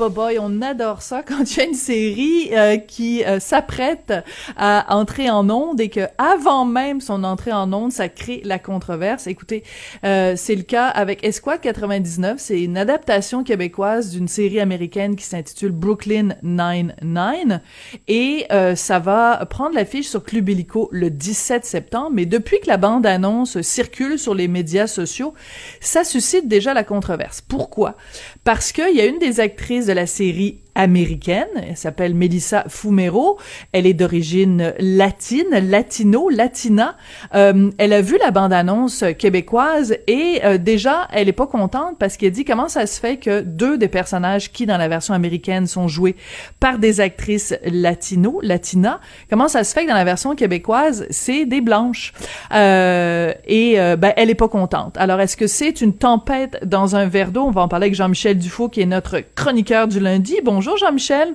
boboy, 0.00 0.38
on 0.38 0.62
adore 0.62 1.02
ça 1.02 1.22
quand 1.22 1.44
il 1.44 1.58
y 1.58 1.60
a 1.60 1.64
une 1.64 1.74
série 1.74 2.48
euh, 2.52 2.78
qui 2.78 3.22
euh, 3.22 3.38
s'apprête 3.38 4.14
à 4.56 4.96
entrer 4.96 5.28
en 5.28 5.50
onde 5.50 5.78
et 5.78 5.90
que 5.90 6.06
avant 6.16 6.64
même 6.64 7.02
son 7.02 7.22
entrée 7.22 7.52
en 7.52 7.70
onde, 7.74 7.92
ça 7.92 8.08
crée 8.08 8.40
la 8.46 8.58
controverse. 8.58 9.26
Écoutez, 9.26 9.62
euh, 10.04 10.36
c'est 10.36 10.54
le 10.54 10.62
cas 10.62 10.86
avec 10.86 11.22
Esquad 11.22 11.60
99. 11.60 12.36
C'est 12.38 12.62
une 12.62 12.78
adaptation 12.78 13.44
québécoise 13.44 14.10
d'une 14.10 14.26
série 14.26 14.58
américaine 14.58 15.16
qui 15.16 15.24
s'intitule 15.24 15.72
Brooklyn 15.72 16.30
Nine-Nine 16.42 17.60
et 18.08 18.46
ça 18.76 18.98
va 19.00 19.44
prendre 19.50 19.74
l'affiche 19.74 20.08
sur 20.08 20.24
Club 20.24 20.48
Illico 20.48 20.88
le 20.92 21.10
17 21.10 21.66
septembre. 21.66 22.10
Mais 22.14 22.24
depuis 22.24 22.58
que 22.60 22.68
la 22.68 22.78
bande-annonce 22.78 23.60
circule 23.60 24.18
sur 24.18 24.34
les 24.34 24.48
médias 24.48 24.86
sociaux, 24.86 25.34
ça 25.80 26.04
suscite 26.04 26.48
déjà 26.48 26.72
la 26.72 26.84
controverse. 26.84 27.42
Pourquoi? 27.42 27.96
Parce 28.44 28.72
qu'il 28.72 28.96
y 28.96 29.00
a 29.00 29.04
une 29.04 29.18
des 29.18 29.40
actrices 29.40 29.89
de 29.90 29.94
la 29.96 30.06
série 30.06 30.60
américaine. 30.74 31.48
Elle 31.68 31.76
s'appelle 31.76 32.14
Melissa 32.14 32.64
Fumero. 32.68 33.38
Elle 33.72 33.86
est 33.86 33.94
d'origine 33.94 34.74
latine, 34.78 35.50
latino, 35.50 36.28
latina. 36.28 36.96
Euh, 37.34 37.70
elle 37.78 37.92
a 37.92 38.00
vu 38.00 38.18
la 38.18 38.30
bande-annonce 38.30 39.04
québécoise 39.18 39.96
et 40.06 40.40
euh, 40.44 40.58
déjà, 40.58 41.08
elle 41.12 41.28
est 41.28 41.32
pas 41.32 41.46
contente 41.46 41.96
parce 41.98 42.16
qu'elle 42.16 42.32
dit 42.32 42.44
comment 42.44 42.68
ça 42.68 42.86
se 42.86 43.00
fait 43.00 43.16
que 43.16 43.40
deux 43.40 43.78
des 43.78 43.88
personnages 43.88 44.52
qui, 44.52 44.66
dans 44.66 44.78
la 44.78 44.88
version 44.88 45.14
américaine, 45.14 45.66
sont 45.66 45.88
joués 45.88 46.16
par 46.60 46.78
des 46.78 47.00
actrices 47.00 47.54
latino, 47.64 48.40
latina, 48.42 49.00
comment 49.28 49.48
ça 49.48 49.64
se 49.64 49.74
fait 49.74 49.84
que 49.84 49.88
dans 49.88 49.94
la 49.94 50.04
version 50.04 50.34
québécoise, 50.34 51.06
c'est 51.10 51.46
des 51.46 51.60
blanches? 51.60 52.12
Euh, 52.52 53.32
et 53.46 53.76
ben, 53.98 54.12
elle 54.16 54.30
est 54.30 54.34
pas 54.34 54.48
contente. 54.48 54.96
Alors, 54.96 55.20
est-ce 55.20 55.36
que 55.36 55.46
c'est 55.46 55.80
une 55.80 55.94
tempête 55.94 56.64
dans 56.64 56.96
un 56.96 57.06
verre 57.06 57.30
d'eau? 57.30 57.44
On 57.44 57.50
va 57.50 57.62
en 57.62 57.68
parler 57.68 57.86
avec 57.86 57.94
Jean-Michel 57.94 58.38
Dufault, 58.38 58.68
qui 58.68 58.80
est 58.80 58.86
notre 58.86 59.20
chroniqueur 59.34 59.88
du 59.88 60.00
lundi. 60.00 60.36
Bonjour 60.60 60.76
Jean-Michel. 60.76 61.28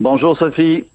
Bonjour 0.00 0.36
Sophie. 0.36 0.88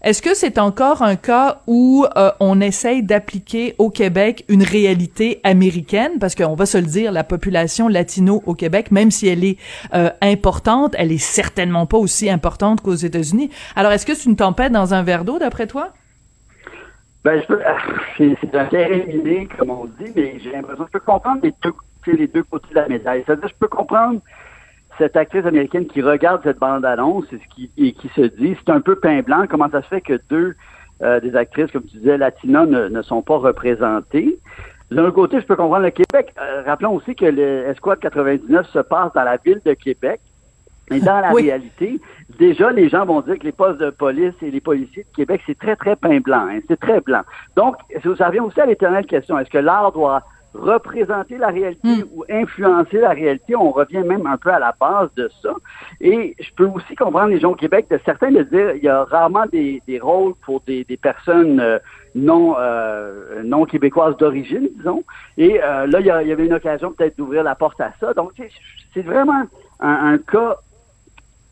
Est-ce 0.00 0.22
que 0.22 0.32
c'est 0.32 0.60
encore 0.60 1.02
un 1.02 1.16
cas 1.16 1.62
où 1.66 2.06
euh, 2.16 2.30
on 2.38 2.60
essaye 2.60 3.02
d'appliquer 3.02 3.74
au 3.78 3.90
Québec 3.90 4.44
une 4.48 4.62
réalité 4.62 5.40
américaine? 5.42 6.20
Parce 6.20 6.36
qu'on 6.36 6.54
va 6.54 6.66
se 6.66 6.78
le 6.78 6.84
dire, 6.84 7.10
la 7.10 7.24
population 7.24 7.88
latino 7.88 8.44
au 8.46 8.54
Québec, 8.54 8.92
même 8.92 9.10
si 9.10 9.26
elle 9.26 9.42
est 9.42 9.58
euh, 9.92 10.08
importante, 10.22 10.94
elle 10.96 11.10
est 11.10 11.18
certainement 11.18 11.86
pas 11.86 11.98
aussi 11.98 12.30
importante 12.30 12.80
qu'aux 12.80 12.94
États-Unis. 12.94 13.50
Alors, 13.74 13.90
est-ce 13.90 14.06
que 14.06 14.14
c'est 14.14 14.30
une 14.30 14.36
tempête 14.36 14.70
dans 14.70 14.94
un 14.94 15.02
verre 15.02 15.24
d'eau, 15.24 15.40
d'après 15.40 15.66
toi? 15.66 15.94
Ben, 17.24 17.42
je 17.42 17.46
peux, 17.48 17.60
c'est 18.40 18.54
un 18.54 18.66
terrain 18.66 19.46
comme 19.58 19.70
on 19.70 19.86
dit, 19.86 20.12
mais 20.14 20.38
j'ai 20.38 20.52
l'impression 20.52 20.84
que 20.84 20.90
je 20.94 20.98
peux 21.00 21.04
comprendre 21.04 21.40
les 21.42 21.54
deux, 21.60 21.72
les 22.06 22.28
deux 22.28 22.44
côtés 22.44 22.68
de 22.70 22.76
la 22.76 22.86
médaille. 22.86 23.24
C'est-à-dire, 23.26 23.48
je 23.48 23.54
peux 23.58 23.66
comprendre 23.66 24.20
cette 24.98 25.16
actrice 25.16 25.44
américaine 25.44 25.86
qui 25.86 26.02
regarde 26.02 26.40
cette 26.44 26.58
bande-annonce 26.58 27.24
et, 27.32 27.40
qui, 27.54 27.70
et 27.76 27.92
qui 27.92 28.08
se 28.08 28.22
dit, 28.22 28.56
c'est 28.58 28.72
un 28.72 28.80
peu 28.80 28.96
pain 28.96 29.22
blanc, 29.22 29.46
comment 29.48 29.68
ça 29.70 29.82
se 29.82 29.88
fait 29.88 30.00
que 30.00 30.20
deux 30.28 30.54
euh, 31.02 31.20
des 31.20 31.34
actrices, 31.34 31.70
comme 31.72 31.84
tu 31.84 31.98
disais, 31.98 32.16
latinas 32.16 32.66
ne, 32.66 32.88
ne 32.88 33.02
sont 33.02 33.22
pas 33.22 33.36
représentées? 33.36 34.38
D'un 34.90 35.10
côté, 35.10 35.40
je 35.40 35.46
peux 35.46 35.56
comprendre 35.56 35.84
le 35.84 35.90
Québec. 35.90 36.32
Euh, 36.40 36.62
rappelons 36.64 36.94
aussi 36.94 37.14
que 37.14 37.24
le 37.24 37.68
Escouade 37.68 37.98
99 38.00 38.66
se 38.68 38.78
passe 38.78 39.12
dans 39.12 39.24
la 39.24 39.38
ville 39.38 39.60
de 39.64 39.74
Québec. 39.74 40.20
Mais 40.90 41.00
dans 41.00 41.20
la 41.20 41.30
réalité, 41.30 41.98
déjà, 42.38 42.70
les 42.70 42.90
gens 42.90 43.06
vont 43.06 43.22
dire 43.22 43.38
que 43.38 43.44
les 43.44 43.52
postes 43.52 43.80
de 43.80 43.88
police 43.88 44.34
et 44.42 44.50
les 44.50 44.60
policiers 44.60 45.04
de 45.04 45.16
Québec, 45.16 45.40
c'est 45.46 45.58
très, 45.58 45.76
très 45.76 45.96
pain 45.96 46.20
blanc. 46.20 46.46
Hein, 46.50 46.60
c'est 46.68 46.78
très 46.78 47.00
blanc. 47.00 47.22
Donc, 47.56 47.76
ça 48.18 48.26
revient 48.26 48.40
aussi 48.40 48.60
à 48.60 48.66
l'éternelle 48.66 49.06
question. 49.06 49.38
Est-ce 49.38 49.48
que 49.48 49.58
l'art 49.58 49.92
doit 49.92 50.22
représenter 50.54 51.36
la 51.36 51.48
réalité 51.48 51.88
Hmm. 51.88 52.04
ou 52.14 52.24
influencer 52.30 52.98
la 52.98 53.10
réalité. 53.10 53.54
On 53.56 53.70
revient 53.72 54.02
même 54.06 54.26
un 54.26 54.36
peu 54.36 54.50
à 54.50 54.58
la 54.58 54.74
base 54.80 55.08
de 55.16 55.28
ça. 55.42 55.52
Et 56.00 56.34
je 56.40 56.50
peux 56.56 56.66
aussi 56.66 56.94
comprendre 56.94 57.28
les 57.28 57.40
gens 57.40 57.50
au 57.52 57.54
Québec 57.56 57.86
de 57.90 57.98
certains 58.04 58.30
de 58.30 58.42
dire 58.42 58.74
il 58.76 58.82
y 58.84 58.88
a 58.88 59.04
rarement 59.04 59.44
des, 59.52 59.82
des 59.86 59.98
rôles 59.98 60.34
pour 60.44 60.60
des, 60.62 60.84
des 60.84 60.96
personnes 60.96 61.60
euh, 61.60 61.78
non 62.14 62.54
euh, 62.58 63.42
non 63.44 63.64
québécoises 63.64 64.16
d'origine, 64.16 64.68
disons. 64.76 65.02
Et 65.36 65.60
euh, 65.62 65.86
là, 65.86 66.00
il 66.00 66.06
y, 66.06 66.10
avait 66.10 66.46
une 66.46 66.54
occasion 66.54 66.92
peut-être 66.92 67.16
d'ouvrir 67.18 67.42
la 67.42 67.54
porte 67.56 67.80
à 67.80 67.92
ça. 68.00 68.14
Donc, 68.14 68.32
c'est- 68.36 68.50
c'est 68.94 69.02
vraiment 69.02 69.42
un, 69.80 70.12
un 70.14 70.18
cas 70.18 70.58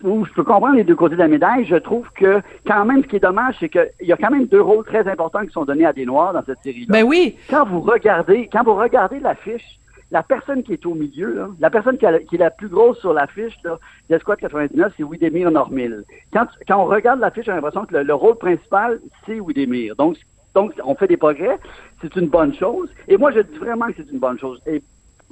où 0.05 0.25
je 0.25 0.33
peux 0.33 0.45
comprendre 0.45 0.77
les 0.77 0.85
deux 0.85 0.95
côtés 0.97 1.15
de 1.15 1.21
la 1.21 1.29
médaille, 1.29 1.65
je 1.65 1.77
trouve 1.77 2.07
que 2.15 2.41
quand 2.67 2.85
même, 2.85 3.03
ce 3.03 3.09
qui 3.09 3.17
est 3.17 3.21
dommage, 3.21 3.57
c'est 3.61 3.69
qu'il 3.69 3.91
y 4.03 4.13
a 4.13 4.17
quand 4.17 4.31
même 4.31 4.47
deux 4.47 4.61
rôles 4.61 4.85
très 4.85 5.07
importants 5.09 5.45
qui 5.47 5.53
sont 5.53 5.65
donnés 5.65 5.87
à 5.87 5.93
des 5.93 6.05
Noirs 6.07 6.33
dans 6.33 6.45
cette 6.45 6.59
série-là 6.63 6.87
Ben 6.91 7.05
oui. 7.05 7.37
quand 7.51 7.65
vous 7.67 7.81
regardez, 7.81 8.49
quand 8.53 8.65
vous 8.65 8.75
regardez 8.75 9.21
l'affiche, 9.21 9.79
la 10.11 10.23
personne 10.23 10.63
qui 10.63 10.75
est 10.75 10.85
au 10.85 10.95
milieu, 10.95 11.35
là, 11.35 11.49
la 11.59 11.71
personne 11.71 11.97
qui, 11.97 12.05
a- 12.05 12.19
qui 12.19 12.35
est 12.35 12.39
la 12.39 12.51
plus 12.51 12.69
grosse 12.69 12.99
sur 13.01 13.15
l'affiche 13.15 13.57
là, 13.65 13.79
d'Esquad 14.11 14.39
99, 14.39 14.93
c'est 14.97 15.03
Widemir 15.05 15.51
Normil. 15.51 16.05
Quand, 16.33 16.47
quand 16.69 16.79
on 16.83 16.85
regarde 16.85 17.19
l'affiche, 17.21 17.47
j'ai 17.47 17.53
l'impression 17.53 17.87
que 17.87 17.95
le, 17.95 18.03
le 18.03 18.15
rôle 18.15 18.37
principal, 18.37 19.01
c'est 19.25 19.41
Widemir. 19.41 19.97
Donc, 19.97 20.19
donc, 20.55 20.75
on 20.85 20.95
fait 20.95 21.07
des 21.07 21.17
progrès. 21.17 21.59
C'est 22.03 22.15
une 22.17 22.29
bonne 22.29 22.53
chose. 22.53 22.91
Et 23.09 23.17
moi, 23.17 23.31
je 23.33 23.41
dis 23.41 23.57
vraiment 23.57 23.87
que 23.87 23.95
c'est 23.97 24.11
une 24.13 24.19
bonne 24.19 24.39
chose. 24.39 24.61
Et 24.67 24.83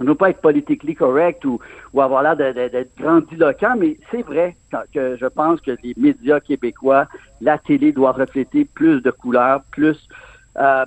on 0.00 0.04
ne 0.04 0.14
pas 0.14 0.30
être 0.30 0.40
politiquement 0.40 0.94
correct 0.94 1.44
ou, 1.44 1.60
ou 1.92 2.00
avoir 2.00 2.22
l'air 2.22 2.36
d'être 2.36 2.96
grandiloquent, 2.96 3.76
mais 3.78 3.98
c'est 4.10 4.22
vrai 4.22 4.56
que 4.92 5.16
je 5.16 5.26
pense 5.26 5.60
que 5.60 5.72
les 5.82 5.94
médias 5.96 6.40
québécois, 6.40 7.06
la 7.42 7.58
télé 7.58 7.92
doit 7.92 8.12
refléter 8.12 8.64
plus 8.64 9.02
de 9.02 9.10
couleurs, 9.10 9.62
plus 9.70 10.08
euh, 10.56 10.84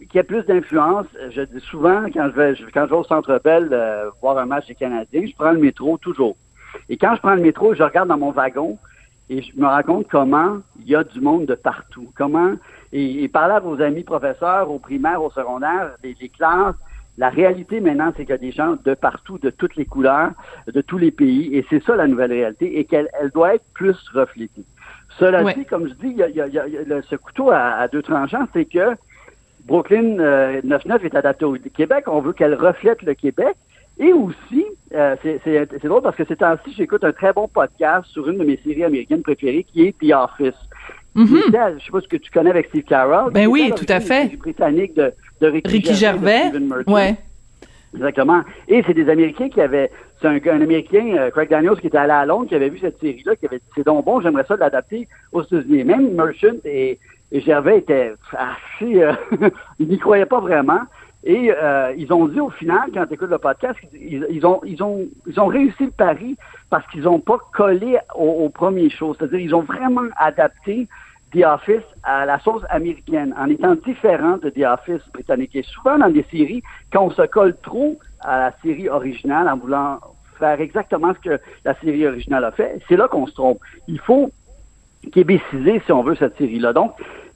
qu'il 0.00 0.16
y 0.16 0.18
ait 0.18 0.24
plus 0.24 0.44
d'influence. 0.44 1.06
Je 1.30 1.42
dis 1.42 1.60
souvent, 1.60 2.06
quand 2.12 2.28
je 2.30 2.40
vais, 2.40 2.54
quand 2.74 2.86
je 2.86 2.90
vais 2.90 2.96
au 2.96 3.04
Centre 3.04 3.40
Bell 3.42 3.68
euh, 3.70 4.10
voir 4.20 4.36
un 4.36 4.46
match 4.46 4.66
des 4.66 4.74
Canadiens, 4.74 5.26
je 5.26 5.34
prends 5.34 5.52
le 5.52 5.60
métro 5.60 5.96
toujours. 5.98 6.36
Et 6.88 6.96
quand 6.96 7.14
je 7.14 7.20
prends 7.20 7.36
le 7.36 7.42
métro, 7.42 7.74
je 7.74 7.82
regarde 7.84 8.08
dans 8.08 8.18
mon 8.18 8.32
wagon 8.32 8.78
et 9.28 9.42
je 9.42 9.56
me 9.56 9.66
rends 9.66 9.82
compte 9.82 10.08
comment 10.10 10.58
il 10.80 10.88
y 10.88 10.96
a 10.96 11.04
du 11.04 11.20
monde 11.20 11.46
de 11.46 11.54
partout. 11.54 12.10
Comment 12.16 12.54
et, 12.92 13.22
et 13.22 13.28
parler 13.28 13.54
à 13.54 13.60
vos 13.60 13.80
amis 13.80 14.02
professeurs 14.02 14.68
au 14.70 14.80
primaire, 14.80 15.22
au 15.22 15.30
secondaire, 15.30 15.94
les 16.02 16.14
classes, 16.28 16.74
la 17.20 17.28
réalité 17.28 17.80
maintenant, 17.80 18.10
c'est 18.16 18.22
qu'il 18.24 18.30
y 18.30 18.40
a 18.42 18.44
des 18.48 18.50
gens 18.50 18.76
de 18.84 18.94
partout, 18.94 19.36
de 19.38 19.50
toutes 19.50 19.76
les 19.76 19.84
couleurs, 19.84 20.30
de 20.66 20.80
tous 20.80 20.98
les 20.98 21.10
pays, 21.10 21.54
et 21.56 21.64
c'est 21.70 21.82
ça 21.86 21.94
la 21.94 22.06
nouvelle 22.08 22.32
réalité, 22.32 22.78
et 22.78 22.84
qu'elle 22.84 23.08
elle 23.20 23.30
doit 23.30 23.54
être 23.56 23.64
plus 23.74 23.96
reflétée. 24.14 24.64
Cela 25.18 25.42
Ouais. 25.44 25.54
dit, 25.54 25.66
comme 25.66 25.86
je 25.86 25.94
dis, 25.94 26.08
il 26.14 26.16
y 26.16 26.22
a, 26.22 26.28
il 26.28 26.36
y 26.36 26.40
a- 26.40 26.46
il 26.46 26.54
y 26.54 26.58
a- 26.58 26.66
il 26.66 26.74
y 26.74 26.78
a 26.78 26.82
le- 26.82 27.02
ce 27.02 27.16
couteau 27.16 27.50
à, 27.50 27.58
à 27.82 27.88
deux 27.88 28.00
tranchants, 28.02 28.46
c'est 28.54 28.64
que 28.64 28.86
Brooklyn 29.66 30.18
euh, 30.18 30.60
99 30.62 31.04
est 31.04 31.14
adapté 31.14 31.44
au 31.44 31.56
Québec. 31.74 32.04
On 32.06 32.20
veut 32.20 32.32
qu'elle 32.32 32.54
reflète 32.54 33.02
le 33.02 33.14
Québec. 33.14 33.54
Et 33.98 34.14
aussi, 34.14 34.64
euh, 34.94 35.14
c'est 35.22 35.84
drôle 35.84 36.00
parce 36.00 36.16
que 36.16 36.24
ces 36.24 36.36
temps-ci, 36.36 36.72
j'écoute 36.74 37.04
un 37.04 37.12
très 37.12 37.34
bon 37.34 37.48
podcast 37.48 38.06
sur 38.06 38.26
une 38.30 38.38
de 38.38 38.44
mes 38.44 38.56
séries 38.64 38.84
américaines 38.84 39.22
préférées 39.22 39.64
qui 39.70 39.82
est 39.88 39.94
The 39.98 40.14
Office. 40.14 40.54
Mhm. 41.14 41.36
Était, 41.48 41.58
je 41.78 41.84
sais 41.84 41.90
pas 41.92 42.00
ce 42.00 42.08
que 42.08 42.16
tu 42.16 42.30
connais 42.30 42.50
avec 42.50 42.68
Steve 42.68 42.84
Carell. 42.84 43.30
Ben 43.32 43.46
oui, 43.46 43.70
tout 43.76 43.84
à 43.90 44.00
fait. 44.00 44.34
britannique 44.38 44.94
de, 44.94 45.12
de 45.40 45.46
Ricky, 45.46 45.94
Gervais? 45.94 46.52
Ouais. 46.86 47.16
Exactement. 47.94 48.42
Et 48.68 48.82
c'est 48.86 48.94
des 48.94 49.08
Américains 49.08 49.48
qui 49.48 49.60
avaient, 49.60 49.90
c'est 50.20 50.28
un, 50.28 50.34
un 50.34 50.60
Américain, 50.60 51.16
euh, 51.18 51.30
Craig 51.30 51.48
Daniels, 51.48 51.80
qui 51.80 51.88
était 51.88 51.98
allé 51.98 52.12
à 52.12 52.24
Londres, 52.24 52.46
qui 52.48 52.54
avait 52.54 52.68
vu 52.68 52.78
cette 52.78 53.00
série-là, 53.00 53.34
qui 53.34 53.46
avait 53.46 53.58
dit 53.58 53.64
c'est 53.74 53.84
donc 53.84 54.04
bon, 54.04 54.20
j'aimerais 54.20 54.44
ça 54.46 54.56
l'adapter 54.56 55.08
aux 55.32 55.42
États-Unis. 55.42 55.84
Même 55.84 56.14
Merchant 56.14 56.58
et, 56.64 56.98
et 57.32 57.40
Gervais 57.40 57.78
étaient 57.78 58.12
assez, 58.32 59.02
euh, 59.02 59.12
ils 59.80 59.88
n'y 59.88 59.98
croyaient 59.98 60.26
pas 60.26 60.40
vraiment. 60.40 60.82
Et 61.22 61.52
euh, 61.52 61.92
ils 61.98 62.12
ont 62.12 62.28
dit 62.28 62.40
au 62.40 62.48
final, 62.48 62.90
quand 62.94 63.06
tu 63.06 63.14
écoutes 63.14 63.30
le 63.30 63.38
podcast, 63.38 63.78
ils, 63.92 64.26
ils 64.30 64.46
ont, 64.46 64.60
ils 64.64 64.82
ont, 64.82 65.06
ils 65.26 65.38
ont 65.38 65.46
réussi 65.46 65.84
le 65.84 65.90
pari 65.90 66.36
parce 66.70 66.86
qu'ils 66.88 67.02
n'ont 67.02 67.20
pas 67.20 67.38
collé 67.52 67.98
aux, 68.14 68.48
premières 68.48 68.90
choses. 68.90 69.16
C'est-à-dire, 69.18 69.40
ils 69.40 69.54
ont 69.54 69.62
vraiment 69.62 70.08
adapté 70.16 70.88
The 71.32 71.44
Office 71.44 71.84
à 72.02 72.26
la 72.26 72.38
sauce 72.40 72.62
américaine, 72.70 73.34
en 73.38 73.48
étant 73.48 73.74
différent 73.76 74.38
de 74.38 74.50
The 74.50 74.64
Office 74.64 75.02
britannique. 75.12 75.54
Et 75.54 75.62
souvent, 75.62 75.98
dans 75.98 76.10
des 76.10 76.24
séries, 76.30 76.62
quand 76.92 77.04
on 77.04 77.10
se 77.10 77.22
colle 77.22 77.56
trop 77.62 77.98
à 78.20 78.38
la 78.38 78.52
série 78.62 78.88
originale 78.88 79.48
en 79.48 79.56
voulant 79.56 80.00
faire 80.38 80.60
exactement 80.60 81.12
ce 81.14 81.28
que 81.28 81.40
la 81.64 81.74
série 81.80 82.06
originale 82.06 82.44
a 82.44 82.50
fait, 82.50 82.80
c'est 82.88 82.96
là 82.96 83.06
qu'on 83.08 83.26
se 83.26 83.34
trompe. 83.34 83.60
Il 83.86 84.00
faut 84.00 84.30
québéciser, 85.12 85.80
si 85.84 85.92
on 85.92 86.02
veut, 86.02 86.16
cette 86.16 86.36
série-là. 86.36 86.72
Donc, 86.72 86.92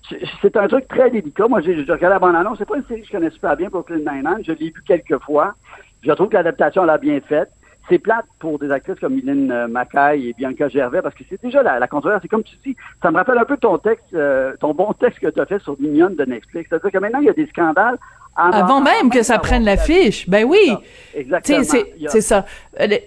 c'est- 0.09 0.57
un 0.57 0.69
truc 0.69 0.89
très 0.89 1.11
délicat. 1.11 1.49
Moi, 1.49 1.61
j'ai 1.61 1.75
regardé 1.75 2.09
la 2.09 2.19
bande-annonce. 2.19 2.59
C'est 2.59 2.69
pas 2.69 2.77
une 2.77 2.85
série 2.85 3.03
que 3.03 3.07
je 3.07 3.13
connais 3.13 3.31
super 3.31 3.57
bien, 3.57 3.69
Brooklyn 3.69 3.99
Nine-Nine. 3.99 4.43
Je 4.45 4.53
l'ai 4.53 4.71
vu 4.71 4.83
quelques 4.87 5.19
fois. 5.21 5.55
Je 6.03 6.13
trouve 6.13 6.29
que 6.29 6.35
l'adaptation, 6.35 6.85
elle 6.85 6.91
a 6.91 6.99
bien 6.99 7.21
faite. 7.21 7.51
C'est 7.89 7.99
plate 7.99 8.27
pour 8.39 8.59
des 8.59 8.71
actrices 8.71 8.99
comme 8.99 9.15
Mylène 9.15 9.51
euh, 9.51 9.69
Mackay 9.69 10.21
et 10.21 10.33
Bianca 10.33 10.69
Gervais 10.69 11.03
parce 11.03 11.15
que 11.15 11.25
c'est 11.29 11.43
déjà 11.43 11.63
la, 11.63 11.79
la 11.79 11.87
controverse. 11.87 12.23
C'est 12.23 12.29
comme 12.29 12.43
tu 12.43 12.57
dis, 12.65 12.77
ça 13.03 13.11
me 13.11 13.17
rappelle 13.17 13.39
un 13.39 13.45
peu 13.45 13.57
ton 13.57 13.77
texte, 13.79 14.07
euh, 14.15 14.57
ton 14.59 14.73
bon 14.73 14.93
texte 15.01 15.21
que 15.21 15.29
tu 15.29 15.41
as 15.41 15.47
fait 15.47 15.61
sur 15.61 15.79
Mignonne 15.81 16.15
de 16.15 16.25
Netflix. 16.25 16.69
C'est-à-dire 16.69 16.91
que 16.91 16.99
maintenant, 16.99 17.21
il 17.21 17.27
y 17.27 17.31
a 17.31 17.35
des 17.35 17.47
scandales 17.47 17.99
Avant, 18.37 18.81
même 18.81 19.11
que 19.11 19.23
ça 19.23 19.39
prenne 19.39 19.65
l'affiche. 19.65 20.29
Ben 20.29 20.45
oui. 20.45 20.75
Exactement. 21.15 21.63
C'est 22.09 22.21
ça. 22.21 22.45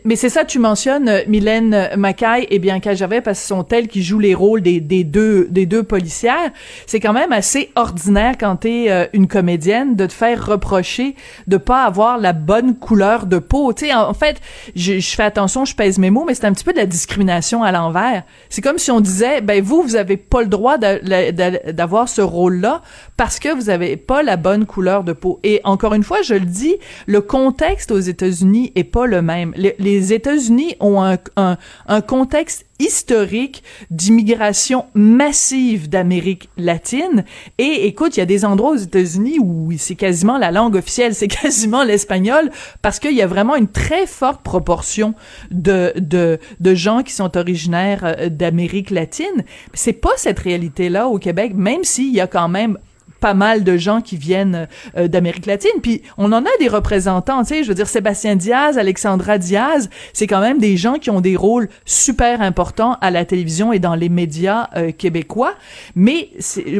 Mais 0.05 0.15
c'est 0.15 0.29
ça, 0.29 0.45
tu 0.45 0.59
mentionnes 0.59 1.09
euh, 1.09 1.21
Mylène 1.27 1.89
Mackay 1.97 2.47
et 2.49 2.59
Bianca 2.59 2.93
Gervais 2.93 3.19
parce 3.19 3.39
que 3.39 3.41
ce 3.41 3.47
sont 3.49 3.65
elles 3.69 3.89
qui 3.89 4.01
jouent 4.01 4.19
les 4.19 4.33
rôles 4.33 4.61
des, 4.61 4.79
des 4.79 5.03
deux 5.03 5.47
des 5.49 5.65
deux 5.65 5.83
policières. 5.83 6.51
C'est 6.85 7.01
quand 7.01 7.11
même 7.11 7.33
assez 7.33 7.71
ordinaire 7.75 8.35
quand 8.39 8.55
t'es 8.57 8.85
euh, 8.87 9.07
une 9.11 9.27
comédienne 9.27 9.97
de 9.97 10.05
te 10.05 10.13
faire 10.13 10.45
reprocher 10.45 11.15
de 11.47 11.57
pas 11.57 11.83
avoir 11.83 12.17
la 12.17 12.31
bonne 12.31 12.75
couleur 12.75 13.25
de 13.25 13.39
peau. 13.39 13.73
Tu 13.73 13.87
sais, 13.87 13.93
en, 13.93 14.13
fait, 14.13 14.39
je, 14.75 14.99
je, 14.99 15.15
fais 15.15 15.23
attention, 15.23 15.65
je 15.65 15.75
pèse 15.75 15.99
mes 15.99 16.11
mots, 16.11 16.23
mais 16.25 16.33
c'est 16.33 16.45
un 16.45 16.53
petit 16.53 16.63
peu 16.63 16.71
de 16.71 16.77
la 16.77 16.85
discrimination 16.85 17.63
à 17.63 17.73
l'envers. 17.73 18.23
C'est 18.47 18.61
comme 18.61 18.77
si 18.77 18.89
on 18.91 19.01
disait, 19.01 19.41
ben 19.41 19.61
vous, 19.61 19.81
vous 19.81 19.97
avez 19.97 20.15
pas 20.15 20.41
le 20.41 20.47
droit 20.47 20.77
d'avoir 20.77 22.07
ce 22.07 22.21
rôle-là 22.21 22.81
parce 23.17 23.39
que 23.39 23.53
vous 23.53 23.69
avez 23.69 23.97
pas 23.97 24.23
la 24.23 24.37
bonne 24.37 24.65
couleur 24.65 25.03
de 25.03 25.11
peau. 25.11 25.16
Et 25.43 25.61
encore 25.63 25.93
une 25.93 26.03
fois, 26.03 26.21
je 26.21 26.33
le 26.33 26.45
dis, 26.45 26.75
le 27.05 27.21
contexte 27.21 27.91
aux 27.91 27.99
États-Unis 27.99 28.71
est 28.75 28.83
pas 28.83 29.05
le 29.05 29.21
même. 29.21 29.53
Les, 29.55 30.13
États-Unis 30.13 30.75
ont 30.79 31.01
un, 31.01 32.01
contexte 32.01 32.65
historique 32.79 33.63
d'immigration 33.89 34.85
massive 34.93 35.89
d'Amérique 35.89 36.49
latine. 36.57 37.25
Et 37.57 37.87
écoute, 37.87 38.15
il 38.15 38.19
y 38.19 38.23
a 38.23 38.27
des 38.27 38.45
endroits 38.45 38.71
aux 38.71 38.77
États-Unis 38.77 39.39
où 39.39 39.71
c'est 39.77 39.95
quasiment 39.95 40.37
la 40.37 40.51
langue 40.51 40.75
officielle, 40.75 41.15
c'est 41.15 41.27
quasiment 41.27 41.83
l'espagnol, 41.83 42.51
parce 42.81 42.99
qu'il 42.99 43.13
y 43.13 43.21
a 43.21 43.27
vraiment 43.27 43.55
une 43.55 43.67
très 43.67 44.05
forte 44.05 44.43
proportion 44.43 45.15
de 45.49 46.39
gens 46.63 47.01
qui 47.01 47.13
sont 47.13 47.35
originaires 47.35 48.03
euh, 48.03 48.29
d'Amérique 48.29 48.91
latine. 48.91 49.43
C'est 49.73 49.93
pas 49.93 50.11
cette 50.17 50.39
réalité-là 50.39 51.07
au 51.07 51.17
Québec, 51.17 51.53
même 51.55 51.83
s'il 51.83 52.13
y 52.13 52.21
a 52.21 52.27
quand 52.27 52.49
même 52.49 52.77
pas 53.19 53.33
mal 53.33 53.63
de 53.63 53.77
gens 53.77 54.01
qui 54.01 54.17
viennent 54.17 54.67
euh, 54.97 55.07
d'Amérique 55.07 55.45
latine. 55.45 55.71
Puis 55.81 56.01
on 56.17 56.31
en 56.31 56.43
a 56.43 56.57
des 56.59 56.67
représentants, 56.67 57.43
tu 57.43 57.49
sais, 57.49 57.63
je 57.63 57.69
veux 57.69 57.75
dire 57.75 57.87
Sébastien 57.87 58.35
Diaz, 58.35 58.77
Alexandra 58.77 59.37
Diaz, 59.37 59.89
c'est 60.13 60.27
quand 60.27 60.41
même 60.41 60.59
des 60.59 60.77
gens 60.77 60.95
qui 60.95 61.09
ont 61.09 61.21
des 61.21 61.35
rôles 61.35 61.69
super 61.85 62.41
importants 62.41 62.97
à 63.01 63.11
la 63.11 63.25
télévision 63.25 63.73
et 63.73 63.79
dans 63.79 63.95
les 63.95 64.09
médias 64.09 64.69
euh, 64.75 64.91
québécois. 64.91 65.53
Mais 65.95 66.29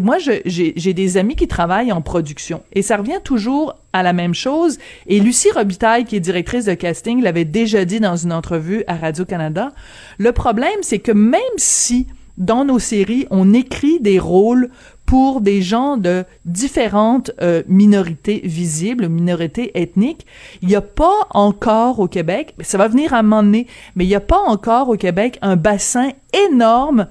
moi, 0.01 0.17
j'ai 0.19 0.93
des 0.93 1.17
amis 1.17 1.35
qui 1.35 1.47
travaillent 1.47 1.91
en 1.91 2.01
production 2.01 2.63
et 2.73 2.81
ça 2.81 2.97
revient 2.97 3.19
toujours 3.23 3.75
à 3.93 4.03
la 4.03 4.13
même 4.13 4.33
chose. 4.33 4.77
Et 5.07 5.19
Lucie 5.19 5.51
Robitaille, 5.51 6.05
qui 6.05 6.15
est 6.15 6.19
directrice 6.19 6.65
de 6.65 6.73
casting, 6.73 7.21
l'avait 7.21 7.45
déjà 7.45 7.85
dit 7.85 7.99
dans 7.99 8.15
une 8.15 8.33
entrevue 8.33 8.83
à 8.87 8.95
Radio-Canada. 8.95 9.71
Le 10.17 10.31
problème, 10.31 10.79
c'est 10.81 10.99
que 10.99 11.11
même 11.11 11.41
si 11.57 12.07
dans 12.37 12.65
nos 12.65 12.79
séries, 12.79 13.25
on 13.31 13.53
écrit 13.53 13.99
des 13.99 14.19
rôles 14.19 14.69
pour 15.07 15.39
des 15.39 15.61
gens 15.61 15.95
de 15.95 16.25
différentes 16.45 17.31
euh, 17.41 17.63
minorités 17.67 18.41
visibles, 18.43 19.07
minorités 19.07 19.71
ethniques. 19.81 20.27
Il 20.61 20.67
n'y 20.67 20.75
a 20.75 20.81
pas 20.81 21.27
encore 21.31 21.99
au 21.99 22.09
Québec, 22.09 22.53
ça 22.59 22.77
va 22.77 22.89
venir 22.89 23.13
à 23.13 23.19
un 23.19 23.23
moment 23.23 23.41
donné, 23.41 23.67
mais 23.95 24.03
il 24.03 24.09
n'y 24.09 24.15
a 24.15 24.19
pas 24.19 24.41
encore 24.45 24.89
au 24.89 24.97
Québec 24.97 25.39
un 25.41 25.55
bassin 25.55 26.09
énorme 26.51 27.07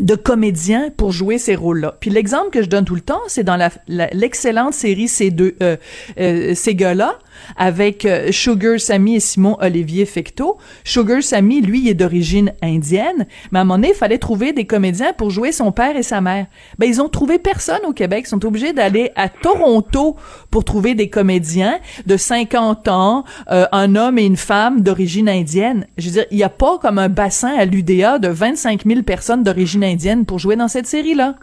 de 0.00 0.14
comédiens 0.14 0.90
pour 0.96 1.12
jouer 1.12 1.36
ces 1.38 1.54
rôles-là. 1.54 1.96
Puis 2.00 2.10
l'exemple 2.10 2.50
que 2.50 2.62
je 2.62 2.68
donne 2.68 2.84
tout 2.86 2.94
le 2.94 3.02
temps, 3.02 3.20
c'est 3.28 3.44
dans 3.44 3.58
l'excellente 3.88 4.74
série 4.74 5.08
Ces 5.08 5.30
deux, 5.30 5.54
euh, 5.62 5.76
euh, 6.18 6.54
ces 6.54 6.74
gars-là, 6.74 7.18
avec 7.56 8.04
euh, 8.04 8.32
Sugar 8.32 8.78
Sammy 8.78 9.16
et 9.16 9.20
Simon 9.20 9.56
Olivier 9.60 10.06
Fecteau. 10.06 10.58
Sugar 10.84 11.22
Sammy, 11.22 11.60
lui, 11.60 11.88
est 11.88 11.94
d'origine 11.94 12.52
indienne, 12.62 13.26
mais 13.50 13.58
à 13.58 13.62
un 13.62 13.64
moment 13.64 13.78
donné, 13.78 13.90
il 13.90 13.94
fallait 13.94 14.18
trouver 14.18 14.52
des 14.52 14.64
comédiens 14.64 15.12
pour 15.12 15.30
jouer 15.30 15.52
son 15.52 15.72
père 15.72 15.96
et 15.96 16.02
sa 16.02 16.20
mère. 16.20 16.46
Ben, 16.78 16.86
ils 16.86 17.00
ont 17.00 17.08
trouvé 17.08 17.38
personne 17.38 17.80
au 17.86 17.92
Québec. 17.92 18.24
Ils 18.26 18.30
sont 18.30 18.44
obligés 18.44 18.72
d'aller 18.72 19.10
à 19.16 19.28
Toronto 19.28 20.16
pour 20.50 20.64
trouver 20.64 20.94
des 20.94 21.08
comédiens 21.08 21.78
de 22.06 22.16
50 22.16 22.88
ans, 22.88 23.24
euh, 23.50 23.66
un 23.72 23.96
homme 23.96 24.18
et 24.18 24.24
une 24.24 24.36
femme 24.36 24.80
d'origine 24.82 25.28
indienne. 25.28 25.86
Je 25.98 26.06
veux 26.06 26.12
dire, 26.12 26.26
il 26.30 26.36
n'y 26.36 26.42
a 26.42 26.48
pas 26.48 26.78
comme 26.78 26.98
un 26.98 27.08
bassin 27.08 27.54
à 27.56 27.64
l'UDA 27.64 28.18
de 28.18 28.28
25 28.28 28.84
000 28.86 29.02
personnes 29.02 29.42
d'origine 29.42 29.84
indienne 29.84 30.24
pour 30.24 30.38
jouer 30.38 30.56
dans 30.56 30.68
cette 30.68 30.86
série-là. 30.86 31.36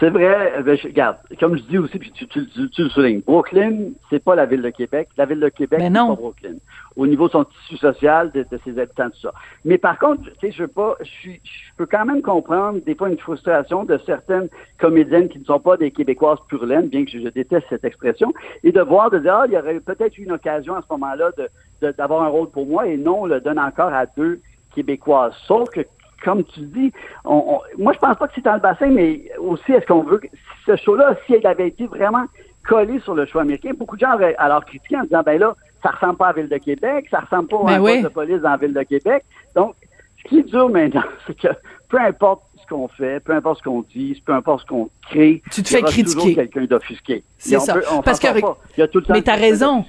C'est 0.00 0.10
vrai, 0.10 0.62
ben, 0.62 0.76
je, 0.76 0.88
regarde, 0.88 1.16
comme 1.38 1.56
je 1.56 1.62
dis 1.64 1.78
aussi, 1.78 1.98
puis 1.98 2.10
tu, 2.12 2.26
tu, 2.26 2.46
tu, 2.48 2.70
tu 2.70 2.82
le 2.82 2.88
soulignes, 2.88 3.20
Brooklyn, 3.20 3.92
c'est 4.10 4.22
pas 4.22 4.34
la 4.34 4.46
ville 4.46 4.62
de 4.62 4.70
Québec. 4.70 5.08
La 5.16 5.26
ville 5.26 5.40
de 5.40 5.48
Québec, 5.48 5.80
c'est 5.82 5.92
pas 5.92 6.14
Brooklyn. 6.14 6.54
Au 6.96 7.06
niveau 7.06 7.26
de 7.26 7.32
son 7.32 7.44
tissu 7.44 7.76
social, 7.76 8.30
de, 8.32 8.46
ses 8.64 8.78
habitants, 8.78 9.10
tout 9.10 9.20
ça. 9.20 9.32
Mais 9.64 9.78
par 9.78 9.98
contre, 9.98 10.22
tu 10.24 10.30
sais, 10.40 10.52
je 10.52 10.62
veux 10.62 10.68
pas, 10.68 10.96
je, 11.02 11.30
je 11.30 11.70
peux 11.76 11.86
quand 11.86 12.04
même 12.04 12.22
comprendre 12.22 12.80
des 12.84 12.94
fois 12.94 13.08
une 13.08 13.18
frustration 13.18 13.84
de 13.84 13.98
certaines 14.06 14.48
comédiennes 14.78 15.28
qui 15.28 15.38
ne 15.38 15.44
sont 15.44 15.60
pas 15.60 15.76
des 15.76 15.90
Québécoises 15.90 16.38
pur 16.48 16.64
laine, 16.66 16.88
bien 16.88 17.04
que 17.04 17.10
je, 17.10 17.28
déteste 17.28 17.66
cette 17.68 17.84
expression, 17.84 18.32
et 18.62 18.72
de 18.72 18.80
voir, 18.80 19.10
de 19.10 19.18
dire, 19.18 19.34
ah, 19.34 19.44
il 19.46 19.54
y 19.54 19.58
aurait 19.58 19.80
peut-être 19.80 20.18
une 20.18 20.32
occasion 20.32 20.74
à 20.74 20.82
ce 20.82 20.86
moment-là 20.92 21.30
de, 21.36 21.92
d'avoir 21.92 22.22
un 22.22 22.28
rôle 22.28 22.50
pour 22.50 22.66
moi, 22.66 22.86
et 22.86 22.96
non, 22.96 23.22
on 23.22 23.26
le 23.26 23.40
donne 23.40 23.58
encore 23.58 23.92
à 23.92 24.06
deux 24.06 24.40
Québécoises. 24.74 25.34
Sauf 25.46 25.68
que 25.70 25.80
comme 26.24 26.44
tu 26.44 26.60
dis, 26.60 26.92
on, 27.24 27.60
moi 27.78 27.92
je 27.92 27.98
pense 27.98 28.16
pas 28.16 28.26
que 28.26 28.32
c'est 28.34 28.44
dans 28.44 28.54
le 28.54 28.60
bassin, 28.60 28.88
mais 28.88 29.30
aussi 29.38 29.72
est-ce 29.72 29.86
qu'on 29.86 30.02
veut 30.02 30.18
que 30.18 30.28
ce 30.66 30.76
show-là, 30.76 31.16
si 31.26 31.34
il 31.34 31.46
avait 31.46 31.68
été 31.68 31.86
vraiment 31.86 32.24
collé 32.66 32.98
sur 33.00 33.14
le 33.14 33.26
choix 33.26 33.42
américain, 33.42 33.72
beaucoup 33.76 33.96
de 33.96 34.00
gens 34.00 34.14
auraient 34.14 34.34
alors 34.38 34.64
critiqué 34.64 34.96
en 34.96 35.02
disant 35.04 35.22
ben 35.24 35.38
là, 35.38 35.54
ça 35.82 35.90
ressemble 35.90 36.16
pas 36.16 36.28
à 36.28 36.32
la 36.32 36.42
ville 36.42 36.48
de 36.50 36.58
Québec, 36.58 37.06
ça 37.10 37.20
ressemble 37.20 37.48
pas 37.48 37.58
à 37.66 37.74
un 37.74 37.80
poste 37.80 38.02
de 38.02 38.08
police 38.08 38.40
dans 38.40 38.50
la 38.50 38.56
ville 38.56 38.72
de 38.72 38.82
Québec. 38.82 39.24
Donc, 39.54 39.74
ce 40.18 40.28
qui 40.28 40.38
est 40.38 40.42
dur 40.42 40.68
maintenant, 40.70 41.04
c'est 41.26 41.38
que 41.38 41.48
peu 41.88 42.00
importe 42.00 42.42
ce 42.60 42.66
qu'on 42.66 42.88
fait, 42.88 43.20
peu 43.20 43.32
importe 43.32 43.58
ce 43.58 43.64
qu'on 43.64 43.82
dit, 43.82 44.20
peu 44.24 44.32
importe 44.32 44.62
ce 44.62 44.66
qu'on 44.66 44.88
crée, 45.08 45.42
tu 45.50 45.62
te 45.62 45.68
fais 45.68 45.82
critiquer. 45.82 46.34
quelqu'un 46.34 46.64
d'offusqué. 46.64 47.22
C'est 47.38 47.58
ça. 47.60 47.76
Parce 48.04 48.18
que, 48.18 49.12
mais 49.12 49.22
t'as 49.22 49.36
raison. 49.36 49.84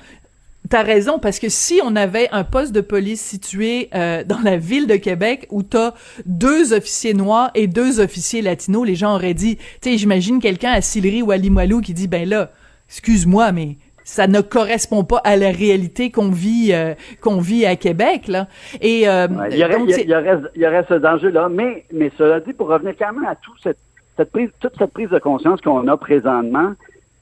T'as 0.69 0.83
raison, 0.83 1.19
parce 1.19 1.39
que 1.39 1.49
si 1.49 1.79
on 1.83 1.95
avait 1.95 2.27
un 2.31 2.43
poste 2.43 2.73
de 2.73 2.81
police 2.81 3.21
situé 3.21 3.89
euh, 3.93 4.23
dans 4.23 4.39
la 4.39 4.57
ville 4.57 4.87
de 4.87 4.95
Québec 4.95 5.47
où 5.51 5.63
t'as 5.63 5.93
deux 6.25 6.73
officiers 6.73 7.13
noirs 7.13 7.51
et 7.53 7.67
deux 7.67 7.99
officiers 7.99 8.41
latinos, 8.41 8.85
les 8.85 8.95
gens 8.95 9.15
auraient 9.15 9.33
dit, 9.33 9.57
tu 9.81 9.91
sais, 9.91 9.97
j'imagine 9.97 10.39
quelqu'un 10.39 10.71
à 10.71 10.81
Sillery 10.81 11.21
ou 11.21 11.31
à 11.31 11.37
Limoilou 11.37 11.81
qui 11.81 11.93
dit, 11.93 12.07
ben 12.07 12.27
là, 12.27 12.51
excuse-moi, 12.87 13.51
mais 13.51 13.77
ça 14.03 14.27
ne 14.27 14.39
correspond 14.41 15.03
pas 15.03 15.19
à 15.23 15.35
la 15.35 15.51
réalité 15.51 16.11
qu'on 16.11 16.29
vit 16.29 16.71
euh, 16.73 16.93
qu'on 17.21 17.39
vit 17.39 17.65
à 17.65 17.75
Québec 17.75 18.27
là 18.27 18.47
et 18.79 19.09
euh, 19.09 19.27
il, 19.49 19.57
y 19.57 19.65
aurait, 19.65 19.81
il, 19.81 20.09
y 20.09 20.15
aurait, 20.15 20.41
il 20.55 20.61
y 20.61 20.67
aurait 20.67 20.85
ce 20.87 20.93
danger 20.93 21.31
là 21.31 21.49
mais 21.49 21.85
mais 21.91 22.11
cela 22.15 22.39
dit 22.39 22.53
pour 22.53 22.67
revenir 22.67 22.93
quand 22.99 23.11
même 23.13 23.25
à 23.25 23.35
tout 23.35 23.55
cette, 23.63 23.79
cette 24.15 24.31
prise 24.31 24.51
toute 24.59 24.77
cette 24.77 24.93
prise 24.93 25.09
de 25.09 25.17
conscience 25.17 25.59
qu'on 25.61 25.87
a 25.87 25.97
présentement 25.97 26.73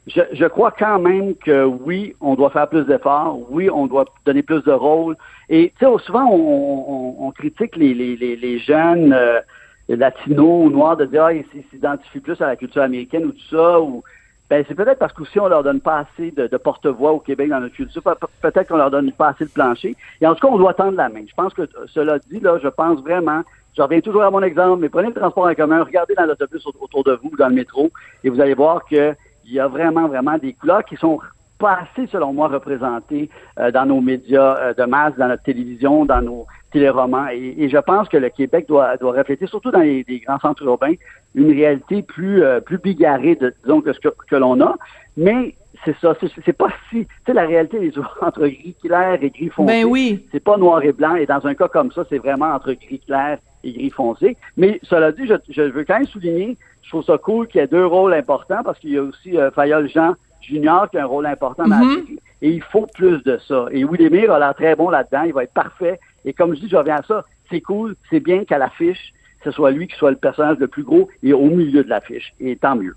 je, 0.07 0.21
je, 0.33 0.45
crois 0.45 0.71
quand 0.71 0.99
même 0.99 1.35
que 1.35 1.63
oui, 1.63 2.15
on 2.19 2.35
doit 2.35 2.49
faire 2.49 2.67
plus 2.67 2.83
d'efforts, 2.85 3.39
oui, 3.49 3.69
on 3.69 3.87
doit 3.87 4.05
donner 4.25 4.43
plus 4.43 4.61
de 4.63 4.71
rôles. 4.71 5.15
Et 5.49 5.71
tu 5.79 5.85
sais, 5.85 5.91
souvent 6.05 6.25
on, 6.25 6.35
on, 6.35 7.27
on, 7.27 7.31
critique 7.31 7.75
les, 7.75 7.93
les, 7.93 8.15
les, 8.15 8.59
jeunes 8.59 9.13
euh, 9.13 9.39
latinos 9.87 10.65
ou 10.65 10.69
noirs 10.69 10.97
de 10.97 11.05
dire 11.05 11.23
ah, 11.23 11.33
ils 11.33 11.45
s'identifient 11.71 12.19
plus 12.19 12.41
à 12.41 12.47
la 12.47 12.55
culture 12.55 12.81
américaine 12.81 13.25
ou 13.25 13.31
tout 13.31 13.47
ça. 13.49 13.79
Ou 13.79 14.03
ben 14.49 14.65
c'est 14.67 14.75
peut-être 14.75 14.99
parce 14.99 15.13
qu'aussi 15.13 15.39
on 15.39 15.47
leur 15.47 15.63
donne 15.63 15.79
pas 15.79 15.99
assez 15.99 16.31
de, 16.31 16.47
de 16.47 16.57
porte-voix 16.57 17.13
au 17.13 17.19
Québec 17.19 17.49
dans 17.49 17.61
notre 17.61 17.75
culture. 17.75 18.03
peut-être 18.41 18.67
qu'on 18.67 18.77
leur 18.77 18.91
donne 18.91 19.11
pas 19.13 19.29
assez 19.29 19.45
de 19.45 19.51
plancher. 19.51 19.95
Et 20.19 20.27
en 20.27 20.35
tout 20.35 20.45
cas, 20.45 20.53
on 20.53 20.57
doit 20.57 20.73
tendre 20.73 20.97
la 20.97 21.07
main. 21.07 21.23
Je 21.25 21.33
pense 21.33 21.53
que 21.53 21.63
cela 21.87 22.19
dit 22.19 22.41
là, 22.41 22.59
je 22.61 22.67
pense 22.67 22.99
vraiment 23.01 23.43
je 23.75 23.81
reviens 23.81 24.01
toujours 24.01 24.23
à 24.23 24.29
mon 24.31 24.41
exemple, 24.43 24.81
mais 24.81 24.89
prenez 24.89 25.07
le 25.07 25.13
transport 25.13 25.47
en 25.47 25.55
commun, 25.55 25.83
regardez 25.83 26.13
dans 26.15 26.25
l'autobus 26.25 26.65
autour 26.65 27.03
de 27.03 27.19
vous, 27.23 27.35
dans 27.37 27.47
le 27.47 27.55
métro, 27.55 27.89
et 28.23 28.29
vous 28.29 28.39
allez 28.39 28.53
voir 28.53 28.85
que 28.85 29.15
il 29.45 29.53
y 29.53 29.59
a 29.59 29.67
vraiment, 29.67 30.07
vraiment 30.07 30.37
des 30.37 30.53
couleurs 30.53 30.85
qui 30.85 30.95
sont 30.95 31.19
pas 31.63 31.79
assez, 31.83 32.07
selon 32.07 32.33
moi, 32.33 32.49
représentées 32.49 33.29
euh, 33.57 33.71
dans 33.71 33.85
nos 33.85 34.01
médias 34.01 34.57
euh, 34.57 34.73
de 34.73 34.83
masse, 34.83 35.15
dans 35.17 35.29
notre 35.29 35.43
télévision, 35.43 36.03
dans 36.03 36.21
nos 36.21 36.45
téléromans. 36.71 37.29
Et, 37.31 37.55
et 37.57 37.69
je 37.69 37.77
pense 37.77 38.09
que 38.09 38.17
le 38.17 38.29
Québec 38.29 38.65
doit, 38.67 38.97
doit 38.97 39.13
refléter, 39.13 39.47
surtout 39.47 39.71
dans 39.71 39.79
les, 39.79 40.03
grands 40.25 40.39
centres 40.39 40.63
urbains, 40.63 40.95
une 41.35 41.51
réalité 41.51 42.01
plus, 42.01 42.43
euh, 42.43 42.59
plus 42.59 42.79
bigarrée, 42.79 43.35
de, 43.35 43.53
disons, 43.63 43.81
que 43.81 43.93
ce 43.93 43.99
que, 43.99 44.09
que 44.29 44.35
l'on 44.35 44.59
a. 44.61 44.75
Mais 45.15 45.55
c'est 45.85 45.95
ça, 46.01 46.13
c'est 46.43 46.57
pas 46.57 46.69
si, 46.89 47.05
tu 47.05 47.07
sais, 47.27 47.33
la 47.33 47.45
réalité 47.45 47.85
est 47.85 47.97
entre 48.21 48.41
gris 48.41 48.75
clair 48.83 49.19
et 49.21 49.29
gris 49.29 49.49
foncé. 49.49 49.73
Ben 49.73 49.85
oui. 49.85 50.25
C'est 50.31 50.43
pas 50.43 50.57
noir 50.57 50.83
et 50.83 50.91
blanc. 50.91 51.15
Et 51.15 51.25
dans 51.25 51.45
un 51.45 51.53
cas 51.53 51.67
comme 51.67 51.91
ça, 51.91 52.03
c'est 52.09 52.17
vraiment 52.17 52.53
entre 52.53 52.73
gris 52.73 52.99
clair 52.99 53.37
et 53.63 53.71
gris 53.71 53.89
foncé. 53.89 54.35
Mais 54.57 54.79
cela 54.83 55.11
dit, 55.13 55.27
je, 55.27 55.35
je 55.49 55.61
veux 55.61 55.85
quand 55.85 55.95
même 55.95 56.07
souligner 56.07 56.57
je 56.83 56.89
trouve 56.89 57.03
ça 57.03 57.17
cool 57.17 57.47
qu'il 57.47 57.61
y 57.61 57.63
ait 57.63 57.67
deux 57.67 57.85
rôles 57.85 58.13
importants 58.13 58.61
parce 58.63 58.77
qu'il 58.77 58.91
y 58.91 58.97
a 58.97 59.03
aussi 59.03 59.37
euh, 59.37 59.49
Fayol 59.51 59.89
Jean 59.89 60.15
Junior 60.41 60.89
qui 60.89 60.97
a 60.97 61.03
un 61.03 61.07
rôle 61.07 61.25
important 61.25 61.63
dans 61.63 61.79
la 61.79 61.85
mhm. 61.85 61.95
série. 61.95 62.19
Et 62.41 62.49
il 62.49 62.61
faut 62.61 62.85
plus 62.93 63.23
de 63.23 63.39
ça. 63.47 63.67
Et 63.71 63.85
Willemire 63.85 64.31
a 64.31 64.39
l'air 64.39 64.53
très 64.53 64.75
bon 64.75 64.89
là-dedans. 64.89 65.23
Il 65.23 65.33
va 65.33 65.43
être 65.43 65.53
parfait. 65.53 65.99
Et 66.25 66.33
comme 66.33 66.53
je 66.53 66.59
dis, 66.59 66.69
je 66.69 66.75
reviens 66.75 66.97
à 66.97 67.03
ça. 67.03 67.23
C'est 67.49 67.61
cool. 67.61 67.95
C'est 68.09 68.19
bien 68.19 68.43
qu'à 68.43 68.57
l'affiche, 68.57 69.13
ce 69.45 69.51
soit 69.51 69.71
lui 69.71 69.87
qui 69.87 69.95
soit 69.95 70.11
le 70.11 70.17
personnage 70.17 70.57
le 70.57 70.67
plus 70.67 70.83
gros 70.83 71.07
et 71.23 71.31
au 71.31 71.45
milieu 71.45 71.83
de 71.83 71.89
l'affiche. 71.89 72.33
Et 72.41 72.57
tant 72.57 72.75
mieux. 72.75 72.95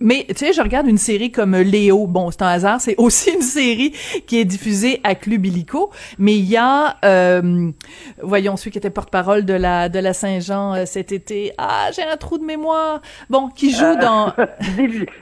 Mais 0.00 0.26
tu 0.28 0.34
sais, 0.36 0.52
je 0.52 0.60
regarde 0.60 0.86
une 0.86 0.98
série 0.98 1.32
comme 1.32 1.56
Léo. 1.56 2.06
Bon, 2.06 2.30
c'est 2.30 2.42
un 2.42 2.48
hasard, 2.48 2.80
c'est 2.80 2.94
aussi 2.98 3.30
une 3.30 3.42
série 3.42 3.92
qui 4.26 4.38
est 4.38 4.44
diffusée 4.44 5.00
à 5.04 5.14
Club 5.14 5.46
Illico. 5.46 5.90
Mais 6.18 6.36
il 6.36 6.44
y 6.44 6.56
a, 6.56 6.96
euh, 7.04 7.70
voyons, 8.22 8.56
celui 8.56 8.72
qui 8.72 8.78
était 8.78 8.90
porte-parole 8.90 9.44
de 9.44 9.54
la 9.54 9.88
de 9.88 9.98
la 9.98 10.12
Saint-Jean 10.12 10.74
euh, 10.74 10.84
cet 10.86 11.12
été. 11.12 11.52
Ah, 11.58 11.88
j'ai 11.94 12.02
un 12.02 12.16
trou 12.16 12.38
de 12.38 12.44
mémoire. 12.44 13.00
Bon, 13.30 13.48
qui 13.48 13.70
joue 13.72 13.84
Euh, 13.84 13.96
dans. 13.96 14.32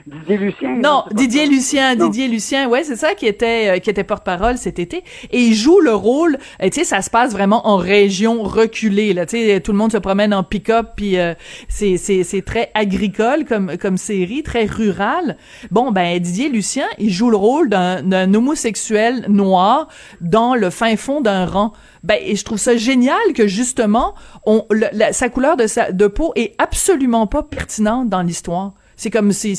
Didier 0.07 0.37
Lucien. 0.37 0.75
Non, 0.81 1.03
Didier. 1.11 1.45
Lucien, 1.47 1.95
Non. 1.95 2.05
Didier 2.07 2.27
Lucien, 2.27 2.67
ouais, 2.69 2.83
c'est 2.83 2.95
ça 2.95 3.13
qui 3.15 3.27
était 3.27 3.75
euh, 3.75 3.79
qui 3.79 3.89
était 3.89 4.03
porte-parole 4.03 4.57
cet 4.57 4.79
été 4.79 5.03
et 5.31 5.39
il 5.39 5.53
joue 5.53 5.79
le 5.79 5.93
rôle, 5.93 6.37
euh, 6.61 6.69
tu 6.69 6.79
sais 6.79 6.83
ça 6.83 7.01
se 7.01 7.09
passe 7.09 7.31
vraiment 7.31 7.67
en 7.67 7.77
région 7.77 8.43
reculée 8.43 9.13
là, 9.13 9.25
tu 9.25 9.37
sais 9.37 9.59
tout 9.61 9.71
le 9.71 9.77
monde 9.77 9.91
se 9.91 9.97
promène 9.97 10.33
en 10.33 10.43
pick-up 10.43 10.89
puis 10.95 11.17
euh, 11.17 11.33
c'est 11.67 11.97
c'est 11.97 12.23
c'est 12.23 12.41
très 12.41 12.71
agricole 12.73 13.45
comme 13.45 13.77
comme 13.77 13.97
série, 13.97 14.43
très 14.43 14.64
rural. 14.65 15.37
Bon 15.71 15.91
ben 15.91 16.19
Didier 16.19 16.49
Lucien, 16.49 16.85
il 16.99 17.09
joue 17.11 17.29
le 17.29 17.37
rôle 17.37 17.69
d'un 17.69 18.33
homosexuel 18.33 19.25
noir 19.27 19.87
dans 20.21 20.55
le 20.55 20.69
fin 20.69 20.95
fond 20.95 21.21
d'un 21.21 21.45
rang. 21.45 21.73
Ben, 22.03 22.17
et 22.21 22.35
je 22.35 22.43
trouve 22.45 22.59
ça 22.59 22.75
génial 22.77 23.17
que 23.33 23.47
justement, 23.47 24.13
on, 24.45 24.65
le- 24.69 24.87
la- 24.93 25.11
sa 25.13 25.29
couleur 25.29 25.57
de, 25.57 25.65
sa, 25.67 25.91
de 25.91 26.07
peau 26.07 26.33
est 26.35 26.53
absolument 26.59 27.25
pas 27.27 27.41
pertinente 27.43 28.09
dans 28.09 28.21
l'histoire. 28.21 28.73
C'est 28.95 29.09
comme 29.09 29.31
c'est 29.33 29.55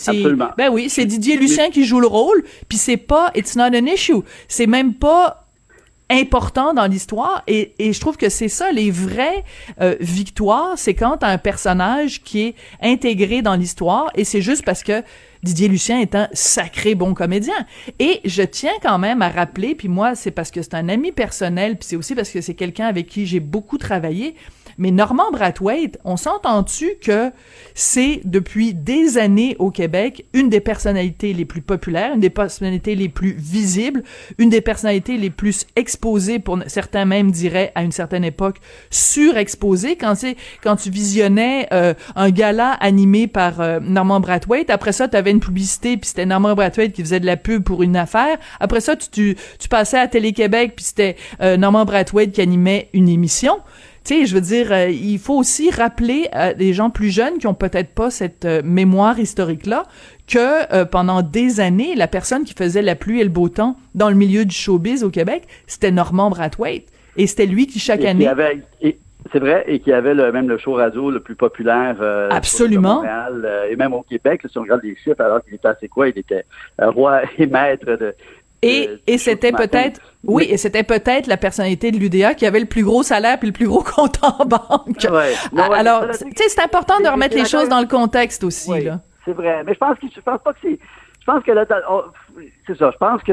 ben 0.57 0.71
oui, 0.73 0.89
c'est 0.89 1.05
Didier 1.05 1.37
Lucien 1.37 1.71
qui 1.71 1.85
joue 1.85 2.01
le 2.01 2.07
rôle, 2.07 2.43
puis 2.69 2.79
c'est 2.79 2.97
pas 2.97 3.31
it's 3.35 3.55
not 3.57 3.65
an 3.65 3.85
issue. 3.87 4.23
C'est 4.49 4.67
même 4.67 4.95
pas 4.95 5.46
important 6.11 6.73
dans 6.73 6.87
l'histoire 6.87 7.43
et, 7.47 7.75
et 7.79 7.93
je 7.93 8.01
trouve 8.01 8.17
que 8.17 8.29
c'est 8.29 8.49
ça 8.49 8.71
les 8.71 8.91
vraies 8.91 9.45
euh, 9.81 9.97
victoires 10.01 10.75
c'est 10.77 10.95
quand 10.95 11.25
un 11.25 11.37
personnage 11.37 12.23
qui 12.23 12.43
est 12.43 12.55
intégré 12.81 13.43
dans 13.43 13.57
l'histoire 13.57 14.11
et 14.15 14.25
c'est 14.25 14.43
juste 14.43 14.65
parce 14.65 14.83
que 14.83 15.03
Didier 15.43 15.69
Lucien 15.69 16.01
est 16.01 16.15
un 16.15 16.29
sacré 16.33 16.95
bon 16.97 17.15
comédien. 17.15 17.55
Et 18.01 18.21
je 18.25 18.43
tiens 18.43 18.73
quand 18.83 18.99
même 18.99 19.23
à 19.23 19.29
rappeler 19.29 19.75
puis 19.75 19.89
moi 19.89 20.15
c'est 20.15 20.31
parce 20.31 20.51
que 20.51 20.63
c'est 20.63 20.75
un 20.75 20.89
ami 20.89 21.13
personnel 21.13 21.77
puis 21.77 21.89
c'est 21.89 21.97
aussi 21.97 22.15
parce 22.15 22.31
que 22.31 22.41
c'est 22.41 22.55
quelqu'un 22.55 22.87
avec 22.87 23.07
qui 23.07 23.27
j'ai 23.27 23.41
beaucoup 23.41 23.79
travaillé 23.79 24.35
mais 24.79 24.91
Normand 24.91 25.31
Brathwaite, 25.33 25.99
on 26.05 26.17
s'entend-tu 26.17 26.93
que 27.03 27.31
c'est 27.75 28.21
depuis 28.25 28.75
des 28.75 29.19
années 29.19 29.57
au 29.59 29.71
Québec 29.71 30.27
une 30.33 30.49
des 30.49 30.61
personnalités 30.61 31.33
les 31.33 31.45
plus 31.45 31.63
populaires, 31.63 32.13
une 32.15 32.21
des 32.21 32.31
personnalités 32.31 32.95
les 32.95 33.09
plus 33.09 33.33
visibles, 33.33 34.03
une 34.39 34.51
des 34.51 34.61
personnalités 34.61 35.17
les 35.17 35.31
plus 35.31 35.67
exposées, 35.77 36.39
pour 36.39 36.59
certains 36.67 37.05
même 37.05 37.31
diraient 37.31 37.73
à 37.75 37.83
une 37.83 37.93
certaine 37.93 38.25
époque 38.25 38.59
surexposées. 38.91 39.97
Quand 39.97 40.15
c'est 40.15 40.37
quand 40.63 40.77
tu 40.77 40.91
visionnais 40.91 41.69
euh, 41.73 41.95
un 42.15 42.31
gala 42.31 42.73
animé 42.73 43.27
par 43.27 43.61
euh, 43.61 43.81
Normand 43.81 44.21
Brathwaite, 44.21 44.71
après 44.71 44.93
ça 44.93 45.09
tu 45.09 45.17
avais 45.17 45.31
une 45.31 45.41
publicité 45.41 45.97
puis 45.97 46.09
c'était 46.09 46.27
Normand 46.27 46.55
Brathwaite 46.55 46.93
qui 46.93 47.03
faisait 47.03 47.21
de 47.21 47.27
la 47.27 47.37
pub 47.37 47.63
pour 47.63 47.83
une 47.83 47.97
affaire. 47.97 48.39
Après 48.61 48.81
ça 48.81 48.97
tu 48.97 49.09
tu, 49.11 49.37
tu 49.59 49.69
passais 49.69 49.99
à 49.99 50.09
Télé-Québec 50.09 50.75
puis 50.77 50.85
c'était 50.85 51.17
euh, 51.41 51.57
Normand 51.57 51.85
Brathwaite 51.85 52.33
qui 52.33 52.41
animait 52.41 52.91
une 52.93 53.09
émission 53.09 53.61
tu 54.07 54.15
sais, 54.21 54.27
je 54.27 54.35
veux 54.37 54.41
dire, 54.41 54.71
euh, 54.73 54.89
il 54.89 55.19
faut 55.19 55.35
aussi 55.37 55.71
rappeler 55.71 56.29
à 56.33 56.55
des 56.55 56.73
gens 56.73 56.91
plus 56.91 57.11
jeunes 57.11 57.39
qui 57.39 57.47
ont 57.49 57.55
peut-être 57.55 57.91
pas 57.93 58.11
cette 58.11 58.45
euh, 58.45 58.63
mémoire 58.65 59.19
historique-là 59.19 59.83
que 60.29 60.73
euh, 60.73 60.85
pendant 60.85 61.23
des 61.23 61.59
années, 61.61 61.95
la 61.97 62.07
personne 62.07 62.45
qui 62.45 62.55
faisait 62.55 62.83
la 62.83 62.95
pluie 62.95 63.21
et 63.21 63.25
le 63.25 63.31
beau 63.31 63.49
temps 63.49 63.77
dans 63.97 64.09
le 64.09 64.15
milieu 64.15 64.45
du 64.45 64.55
showbiz 64.55 65.03
au 65.03 65.11
Québec, 65.11 65.43
c'était 65.67 65.91
Normand 65.91 66.31
Brathwaite. 66.31 66.87
Et 67.17 67.27
c'était 67.27 67.47
lui 67.47 67.67
qui, 67.67 67.79
chaque 67.81 67.99
Et 68.01 68.03
qui 68.03 68.09
année... 68.09 68.29
avait- 68.29 68.63
et- 68.81 68.99
c'est 69.33 69.41
vrai, 69.41 69.65
et 69.67 69.81
qui 69.81 69.93
avait 69.93 70.15
le, 70.15 70.31
même 70.31 70.49
le 70.49 70.57
show 70.57 70.75
radio 70.75 71.11
le 71.11 71.19
plus 71.19 71.35
populaire 71.35 71.97
euh, 72.01 72.29
Absolument. 72.31 72.97
Montréal, 72.97 73.43
euh, 73.45 73.69
et 73.69 73.75
même 73.75 73.93
au 73.93 74.03
Québec, 74.03 74.43
si 74.49 74.57
on 74.57 74.63
regarde 74.63 74.83
les 74.85 74.95
chiffres, 74.95 75.21
alors 75.21 75.43
qu'il 75.45 75.55
était 75.55 75.67
assez 75.67 75.89
quoi, 75.89 76.07
il 76.09 76.17
était 76.17 76.45
euh, 76.81 76.91
roi 76.91 77.23
et 77.37 77.47
maître 77.49 77.87
de... 77.87 78.15
Et, 78.67 79.13
du 79.13 79.19
c'était 79.19 79.53
peut-être, 79.53 80.01
oui, 80.25 80.47
et 80.51 80.57
c'était 80.57 80.83
peut-être 80.83 81.27
la 81.27 81.37
personnalité 81.37 81.91
de 81.91 81.99
l'UDA 81.99 82.35
qui 82.35 82.47
avait 82.47 82.61
le 82.61 82.67
plus 82.67 82.83
gros 82.85 83.03
salaire 83.03 83.39
puis 83.39 83.49
le 83.49 83.53
plus 83.53 83.67
gros 83.69 83.83
compte 83.97 84.19
en 84.23 84.45
banque. 84.45 85.07
Ouais. 85.11 85.35
Non, 85.53 85.69
ouais, 85.69 85.77
Alors, 85.79 86.07
tu 86.11 86.17
sais, 86.37 86.49
c'est 86.49 86.63
important 86.63 86.99
de 87.01 87.09
remettre 87.09 87.37
les 87.37 87.45
choses 87.45 87.69
dans 87.69 87.81
le 87.81 87.87
contexte 87.87 88.45
aussi, 88.45 88.71
Oui, 88.71 88.89
c'est 89.25 89.33
vrai. 89.33 89.63
Mais 89.65 89.75
je 89.75 89.79
pense 89.79 89.99
que 89.99 90.07
je 90.15 90.21
pense 90.21 90.41
pas 90.43 90.53
que 90.53 90.59
c'est. 90.63 90.79
Je 91.21 91.25
pense 91.33 91.43
que 91.43 91.51
là, 91.53 91.65
oh, 91.91 92.05
c'est 92.67 92.77
ça. 92.79 92.91
Je 92.93 92.97
pense 92.99 93.23
que 93.23 93.33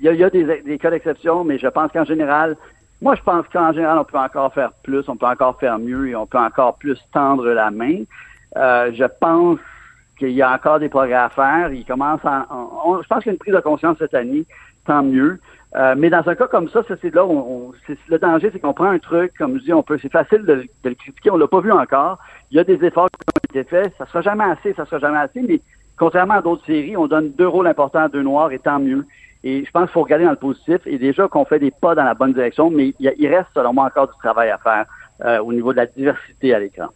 il 0.00 0.04
y 0.04 0.08
a, 0.08 0.12
il 0.12 0.18
y 0.20 0.24
a 0.24 0.30
des, 0.30 0.62
des 0.62 0.78
cas 0.78 0.90
d'exception, 0.90 1.44
mais 1.44 1.58
je 1.58 1.66
pense 1.68 1.90
qu'en 1.92 2.04
général, 2.04 2.56
moi, 3.00 3.14
je 3.14 3.22
pense 3.22 3.46
qu'en 3.52 3.72
général, 3.72 3.98
on 3.98 4.04
peut 4.04 4.18
encore 4.18 4.52
faire 4.52 4.72
plus, 4.82 5.08
on 5.08 5.16
peut 5.16 5.26
encore 5.26 5.58
faire 5.58 5.78
mieux 5.78 6.08
et 6.08 6.16
on 6.16 6.26
peut 6.26 6.38
encore 6.38 6.76
plus 6.78 6.98
tendre 7.12 7.46
la 7.48 7.70
main. 7.70 8.02
Euh, 8.56 8.90
je 8.94 9.04
pense 9.20 9.58
qu'il 10.18 10.30
y 10.30 10.42
a 10.42 10.52
encore 10.52 10.80
des 10.80 10.88
progrès 10.88 11.14
à 11.14 11.28
faire. 11.28 11.72
Il 11.72 11.84
commence 11.84 12.20
à, 12.24 12.46
on- 12.50 12.90
on- 12.92 13.02
je 13.02 13.06
pense 13.08 13.18
qu'il 13.22 13.26
y 13.26 13.30
a 13.30 13.32
une 13.34 13.38
prise 13.38 13.54
de 13.54 13.60
conscience 13.60 13.96
cette 13.98 14.14
année, 14.14 14.44
tant 14.88 15.02
mieux. 15.02 15.38
Euh, 15.76 15.94
mais 15.96 16.08
dans 16.08 16.26
un 16.26 16.34
cas 16.34 16.46
comme 16.48 16.68
ça, 16.70 16.80
c'est 16.88 17.14
là 17.14 17.26
où 17.26 17.30
on, 17.30 17.72
le 18.08 18.18
danger, 18.18 18.50
c'est 18.50 18.58
qu'on 18.58 18.72
prend 18.72 18.86
un 18.86 18.98
truc, 18.98 19.32
comme 19.36 19.58
je 19.58 19.64
dis, 19.64 19.72
on 19.72 19.82
peut, 19.82 19.98
c'est 20.00 20.10
facile 20.10 20.42
de, 20.44 20.54
de 20.82 20.88
le 20.88 20.94
critiquer, 20.94 21.30
on 21.30 21.36
l'a 21.36 21.46
pas 21.46 21.60
vu 21.60 21.70
encore. 21.70 22.18
Il 22.50 22.56
y 22.56 22.60
a 22.60 22.64
des 22.64 22.82
efforts 22.84 23.08
qui 23.10 23.58
ont 23.58 23.60
été 23.60 23.68
faits, 23.68 23.92
ça 23.98 24.06
sera 24.06 24.22
jamais 24.22 24.44
assez, 24.44 24.72
ça 24.72 24.86
sera 24.86 24.98
jamais 24.98 25.18
assez, 25.18 25.42
mais 25.42 25.60
contrairement 25.98 26.34
à 26.34 26.42
d'autres 26.42 26.64
séries, 26.64 26.96
on 26.96 27.06
donne 27.06 27.32
deux 27.32 27.46
rôles 27.46 27.66
importants 27.66 28.04
à 28.04 28.08
deux 28.08 28.22
noirs 28.22 28.50
et 28.50 28.58
tant 28.58 28.78
mieux. 28.80 29.04
Et 29.44 29.62
je 29.64 29.70
pense 29.70 29.84
qu'il 29.84 29.92
faut 29.92 30.02
regarder 30.02 30.24
dans 30.24 30.30
le 30.30 30.36
positif 30.36 30.78
et 30.86 30.98
déjà 30.98 31.28
qu'on 31.28 31.44
fait 31.44 31.58
des 31.58 31.70
pas 31.70 31.94
dans 31.94 32.04
la 32.04 32.14
bonne 32.14 32.32
direction, 32.32 32.70
mais 32.70 32.94
il 32.98 33.28
reste 33.28 33.48
selon 33.54 33.74
moi 33.74 33.84
encore 33.84 34.08
du 34.08 34.18
travail 34.18 34.50
à 34.50 34.58
faire 34.58 34.86
euh, 35.24 35.38
au 35.40 35.52
niveau 35.52 35.72
de 35.72 35.78
la 35.78 35.86
diversité 35.86 36.54
à 36.54 36.58
l'écran. 36.58 36.88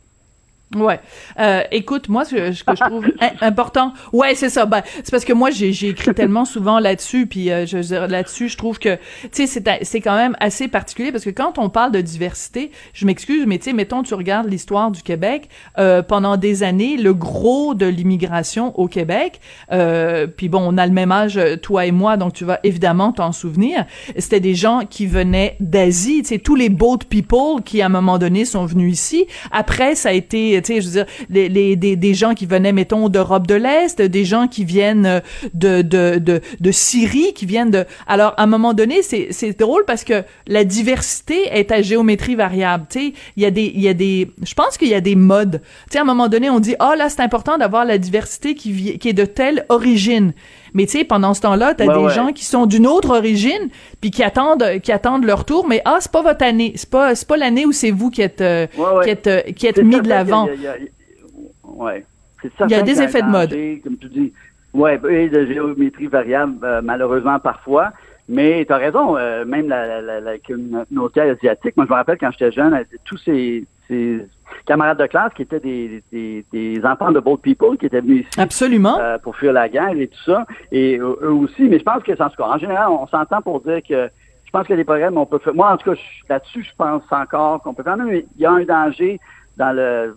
Ouais. 0.75 1.00
Euh, 1.38 1.62
écoute, 1.71 2.09
moi, 2.09 2.25
ce, 2.25 2.52
ce 2.52 2.64
que 2.64 2.75
je 2.75 2.85
trouve 2.85 3.07
im- 3.21 3.31
important, 3.41 3.93
ouais, 4.12 4.35
c'est 4.35 4.49
ça. 4.49 4.64
Ben, 4.67 4.83
c'est 4.97 5.11
parce 5.11 5.25
que 5.25 5.33
moi, 5.33 5.50
j'ai, 5.50 5.73
j'ai 5.73 5.88
écrit 5.88 6.14
tellement 6.14 6.45
souvent 6.45 6.79
là-dessus, 6.79 7.26
puis 7.26 7.50
euh, 7.50 7.67
je 7.67 7.79
là-dessus, 8.07 8.49
je 8.49 8.57
trouve 8.57 8.79
que, 8.79 8.95
tu 8.97 9.29
sais, 9.33 9.47
c'est, 9.47 9.64
c'est 9.85 10.00
quand 10.00 10.17
même 10.17 10.37
assez 10.41 10.69
particulier 10.69 11.12
parce 11.12 11.25
que 11.25 11.31
quand 11.31 11.59
on 11.59 11.69
parle 11.69 11.93
de 11.93 12.00
diversité, 12.00 12.71
je 12.95 13.07
m'excuse, 13.07 13.45
mais 13.47 13.59
tu 13.59 13.64
sais, 13.64 13.73
mettons, 13.73 14.02
tu 14.02 14.14
regardes 14.14 14.49
l'histoire 14.49 14.91
du 14.91 15.02
Québec 15.02 15.49
euh, 15.79 16.02
pendant 16.02 16.37
des 16.37 16.62
années, 16.62 16.97
le 16.97 17.14
gros 17.14 17.75
de 17.75 17.87
l'immigration 17.87 18.79
au 18.79 18.88
Québec, 18.88 19.41
euh, 19.73 20.26
puis 20.26 20.49
bon, 20.49 20.62
on 20.64 20.79
a 20.79 20.87
le 20.87 20.93
même 20.93 21.12
âge, 21.12 21.38
toi 21.62 21.87
et 21.87 21.93
moi, 21.93 22.17
donc 22.17 22.33
tu 22.33 22.45
vas 22.45 22.61
évidemment 22.62 23.12
t'en 23.12 23.33
souvenir. 23.33 23.85
C'était 24.17 24.41
des 24.41 24.55
gens 24.55 24.83
qui 24.88 25.07
venaient 25.07 25.57
d'Asie, 25.61 26.23
tu 26.23 26.29
sais, 26.29 26.38
tous 26.38 26.55
les 26.55 26.69
boat 26.69 26.99
people 27.09 27.62
qui 27.64 27.83
à 27.83 27.87
un 27.87 27.91
moment 27.91 28.19
donné 28.19 28.45
sont 28.45 28.64
venus 28.64 28.93
ici. 28.95 29.26
Après, 29.50 29.95
ça 29.95 30.11
a 30.11 30.12
été 30.12 30.62
je 30.66 30.87
veux 30.87 30.92
dire, 30.92 31.07
les, 31.31 31.49
les- 31.49 31.76
des, 31.76 31.97
des 31.97 32.14
gens 32.14 32.35
qui 32.35 32.47
venaient, 32.47 32.73
mettons, 32.73 33.09
d'Europe 33.09 33.47
de 33.47 33.54
l'Est, 33.54 34.00
des 34.00 34.25
gens 34.25 34.49
qui 34.49 34.64
viennent 34.64 35.07
euh, 35.07 35.21
de, 35.54 35.83
de, 35.83 36.19
de, 36.19 36.40
de 36.61 36.71
Syrie, 36.71 37.33
qui 37.35 37.47
viennent 37.47 37.71
de... 37.71 37.85
Alors, 38.07 38.35
à 38.37 38.45
un 38.45 38.47
moment 38.47 38.75
donné, 38.75 39.02
c'est, 39.02 39.59
drôle 39.59 39.85
parce 39.87 40.04
que 40.04 40.23
la 40.47 40.64
diversité 40.64 41.49
est 41.52 41.71
à 41.73 41.83
géométrie 41.83 42.35
variable. 42.35 42.87
Il 42.95 43.12
y 43.42 43.47
a 43.47 43.50
des... 43.50 43.73
Y 43.75 43.88
a 43.88 43.95
des 43.95 44.31
je 44.45 44.54
pense 44.54 44.76
qu'il 44.78 44.88
y 44.88 44.95
a 44.95 45.00
des 45.00 45.16
modes. 45.16 45.61
Tu 45.90 45.99
à 45.99 46.02
un 46.02 46.04
moment 46.04 46.28
donné, 46.28 46.50
on 46.50 46.61
dit, 46.61 46.75
ah, 46.78 46.95
là, 46.97 47.09
c'est 47.09 47.21
important 47.23 47.59
d'avoir 47.59 47.85
la 47.85 47.99
diversité 47.99 48.54
qui, 48.54 48.99
qui 48.99 49.09
est 49.09 49.12
de 49.12 49.25
telle 49.25 49.64
origine. 49.69 50.33
Mais 50.75 50.87
tu 50.87 50.99
sais, 50.99 51.05
pendant 51.05 51.35
ce 51.35 51.41
temps-là, 51.43 51.75
t'as 51.75 51.87
Ouais, 51.87 51.95
des 51.95 52.05
ouais. 52.05 52.11
gens 52.14 52.33
qui 52.33 52.45
sont 52.45 52.67
d'une 52.67 52.87
autre 52.87 53.11
origine, 53.17 53.69
puis 54.00 54.11
qui 54.11 54.23
attendent, 54.23 54.64
qui 54.83 54.93
attendent 54.93 55.25
leur 55.25 55.45
tour. 55.45 55.67
Mais 55.69 55.83
ah, 55.85 55.99
c'est 56.00 56.11
pas 56.12 56.23
votre 56.23 56.45
année, 56.45 56.73
c'est 56.76 56.88
pas, 56.91 57.14
c'est 57.14 57.29
pas 57.29 57.37
l'année 57.37 57.67
où 57.67 57.73
c'est 57.73 57.91
vous 57.91 58.11
qui 58.11 58.23
êtes, 58.23 58.41
euh, 58.41 58.67
Ouais, 58.79 58.85
ouais. 58.97 59.05
qui 59.05 59.11
êtes, 59.11 59.26
euh, 59.26 59.41
qui 59.55 59.67
êtes 59.67 59.83
mis 59.83 60.00
de 60.00 60.09
l'avant. 60.09 60.47
qu'il 60.47 60.62
y 60.62 60.67
a- 60.67 60.76
il 60.79 60.83
y 60.85 60.85
a- 60.85 60.85
il 60.85 60.85
y 60.85 60.88
a- 60.88 61.83
Ouais. 61.85 62.05
C'est 62.43 62.49
Il 62.49 62.61
y 62.62 62.64
a 62.64 62.69
certain 62.79 62.85
des 62.93 63.02
effets 63.02 63.23
de 63.23 63.29
mode. 63.29 63.50
Comme 63.85 63.97
tu 63.99 64.09
dis. 64.09 64.33
Ouais, 64.75 64.99
et 65.11 65.29
de 65.29 65.47
géométrie 65.47 66.07
variable, 66.07 66.57
euh, 66.64 66.81
malheureusement, 66.83 67.38
parfois. 67.38 67.91
Mais 68.29 68.64
tu 68.64 68.73
as 68.73 68.76
raison, 68.79 69.17
euh, 69.17 69.45
même 69.45 69.69
la, 69.69 69.87
la, 69.87 70.00
la, 70.00 70.21
la 70.21 70.38
communauté 70.38 71.21
asiatique, 71.21 71.76
moi 71.76 71.85
je 71.87 71.91
me 71.93 71.97
rappelle 71.97 72.17
quand 72.19 72.31
j'étais 72.31 72.50
jeune, 72.52 72.83
tous 73.05 73.19
ces, 73.19 73.64
ces 73.89 74.27
camarades 74.67 74.99
de 74.99 75.07
classe 75.07 75.33
qui 75.35 75.43
étaient 75.43 75.61
des, 75.61 76.03
des, 76.12 76.45
des 76.53 76.85
enfants 76.85 77.11
de 77.12 77.21
boat 77.21 77.39
people 77.39 77.77
qui 77.79 77.87
étaient 77.87 78.01
venus 78.01 78.27
ici 78.29 78.41
Absolument. 78.41 78.99
euh, 79.01 79.19
pour 79.19 79.37
fuir 79.37 79.53
la 79.53 79.69
guerre 79.69 79.93
et 79.97 80.09
tout 80.09 80.23
ça, 80.25 80.47
et 80.71 80.99
euh, 80.99 81.17
eux 81.23 81.33
aussi. 81.33 81.62
Mais 81.65 81.79
je 81.79 81.85
pense 81.85 82.03
que, 82.03 82.12
en 82.12 82.29
tout 82.31 82.37
cas, 82.37 82.45
en 82.49 82.59
général, 82.59 82.89
on 82.91 83.07
s'entend 83.07 83.41
pour 83.43 83.61
dire 83.61 83.81
que 83.89 84.11
je 84.45 84.51
pense 84.51 84.67
qu'il 84.67 84.75
y 84.75 84.79
a 84.79 84.83
des 84.83 84.85
programmes, 84.85 85.17
on 85.17 85.27
peut 85.27 85.39
faire. 85.39 85.55
Moi, 85.55 85.71
en 85.73 85.77
tout 85.79 85.91
cas, 85.95 86.01
là-dessus, 86.29 86.62
je 86.62 86.71
pense 86.77 87.03
encore 87.11 87.62
qu'on 87.62 87.73
peut 87.75 87.83
faire. 87.83 87.97
Mais 87.97 88.27
il 88.37 88.43
y 88.43 88.47
a 88.47 88.53
un 88.53 88.65
danger 88.65 89.19
dans 89.57 89.75
le, 89.75 90.17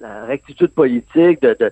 la 0.00 0.24
rectitude 0.24 0.68
politique 0.72 1.42
de, 1.42 1.54
de, 1.60 1.70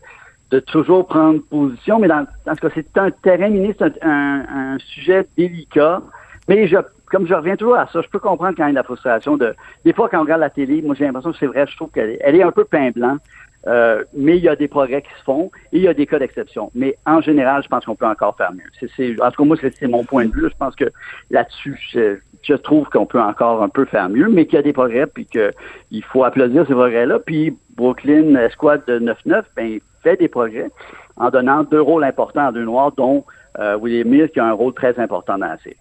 de 0.50 0.61
toujours 0.61 1.07
prendre 1.07 1.41
position. 1.49 1.99
Mais 1.99 2.09
dans, 2.09 2.26
en 2.47 2.55
tout 2.55 2.69
cas, 2.69 2.75
c'est 2.75 2.99
un 2.99 3.11
terrain 3.11 3.49
ministre, 3.49 3.91
un, 4.03 4.11
un, 4.11 4.75
un 4.75 4.79
sujet 4.79 5.26
délicat. 5.38 6.03
Mais 6.47 6.69
je, 6.69 6.76
comme 7.14 7.28
je 7.28 7.35
reviens 7.35 7.54
toujours 7.54 7.76
à 7.76 7.87
ça, 7.92 8.02
je 8.02 8.09
peux 8.09 8.18
comprendre 8.18 8.56
quand 8.56 8.68
de 8.68 8.75
la 8.75 8.83
frustration 8.83 9.37
de. 9.37 9.54
Des 9.85 9.92
fois, 9.92 10.09
quand 10.09 10.18
on 10.18 10.23
regarde 10.23 10.40
la 10.40 10.50
télé, 10.50 10.83
moi 10.83 10.97
j'ai 10.99 11.04
l'impression 11.04 11.30
que 11.30 11.38
c'est 11.38 11.47
vrai, 11.47 11.64
je 11.68 11.76
trouve 11.76 11.90
qu'elle 11.90 12.11
est, 12.11 12.18
elle 12.23 12.35
est 12.35 12.42
un 12.42 12.50
peu 12.50 12.64
pain 12.64 12.90
blanc. 12.90 13.18
Euh, 13.66 14.04
mais 14.12 14.37
il 14.37 14.42
y 14.42 14.49
a 14.49 14.56
des 14.56 14.68
progrès 14.68 15.00
qui 15.00 15.09
se 15.18 15.23
font 15.25 15.50
et 15.73 15.78
il 15.78 15.83
y 15.83 15.88
a 15.88 15.94
des 15.94 16.06
cas 16.06 16.18
d'exception. 16.18 16.71
Mais 16.75 16.99
en 17.06 17.21
général, 17.23 17.62
je 17.62 17.68
pense 17.68 17.85
qu'on 17.87 17.94
peut 17.94 18.06
encore 18.06 18.37
faire 18.37 18.52
mieux. 18.52 19.18
En 19.23 19.30
tout 19.30 19.42
cas, 19.42 19.47
moi, 19.47 19.56
c'est, 19.62 19.87
mon 19.87 20.04
point 20.04 20.26
de 20.26 20.33
vue. 20.33 20.50
Je 20.50 20.56
pense 20.59 20.75
que 20.75 20.85
là-dessus, 21.30 21.78
je, 21.94 22.54
trouve 22.56 22.88
qu'on 22.90 23.06
peut 23.06 23.21
encore 23.21 23.62
un 23.62 23.71
peu 23.71 23.87
faire 23.87 24.11
mieux, 24.11 24.28
mais 24.28 24.44
qu'il 24.44 24.56
y 24.56 24.59
a 24.59 24.62
des 24.62 24.75
progrès 24.75 25.06
puis 25.06 25.25
qu'il 25.25 26.04
faut 26.04 26.25
applaudir 26.25 26.66
ces 26.66 26.75
progrès-là. 26.75 27.21
Puis 27.21 27.56
Brooklyn 27.75 28.37
Squad 28.50 28.85
de 28.87 28.99
9-9, 28.99 29.44
ben, 29.56 29.78
fait 30.02 30.16
des 30.18 30.28
projets 30.28 30.71
en 31.16 31.30
donnant 31.30 31.62
deux 31.62 31.80
rôles 31.80 32.04
importants 32.04 32.49
à 32.49 32.52
deux 32.52 32.64
Noirs, 32.64 32.92
dont 32.92 33.25
euh, 33.61 33.78
William 33.78 34.09
Mills 34.09 34.30
qui 34.30 34.40
a 34.40 34.47
un 34.47 34.52
rôle 34.52 34.75
très 34.75 34.99
important 34.99 35.38
dans 35.38 35.47
la 35.47 35.59
série. 35.59 35.76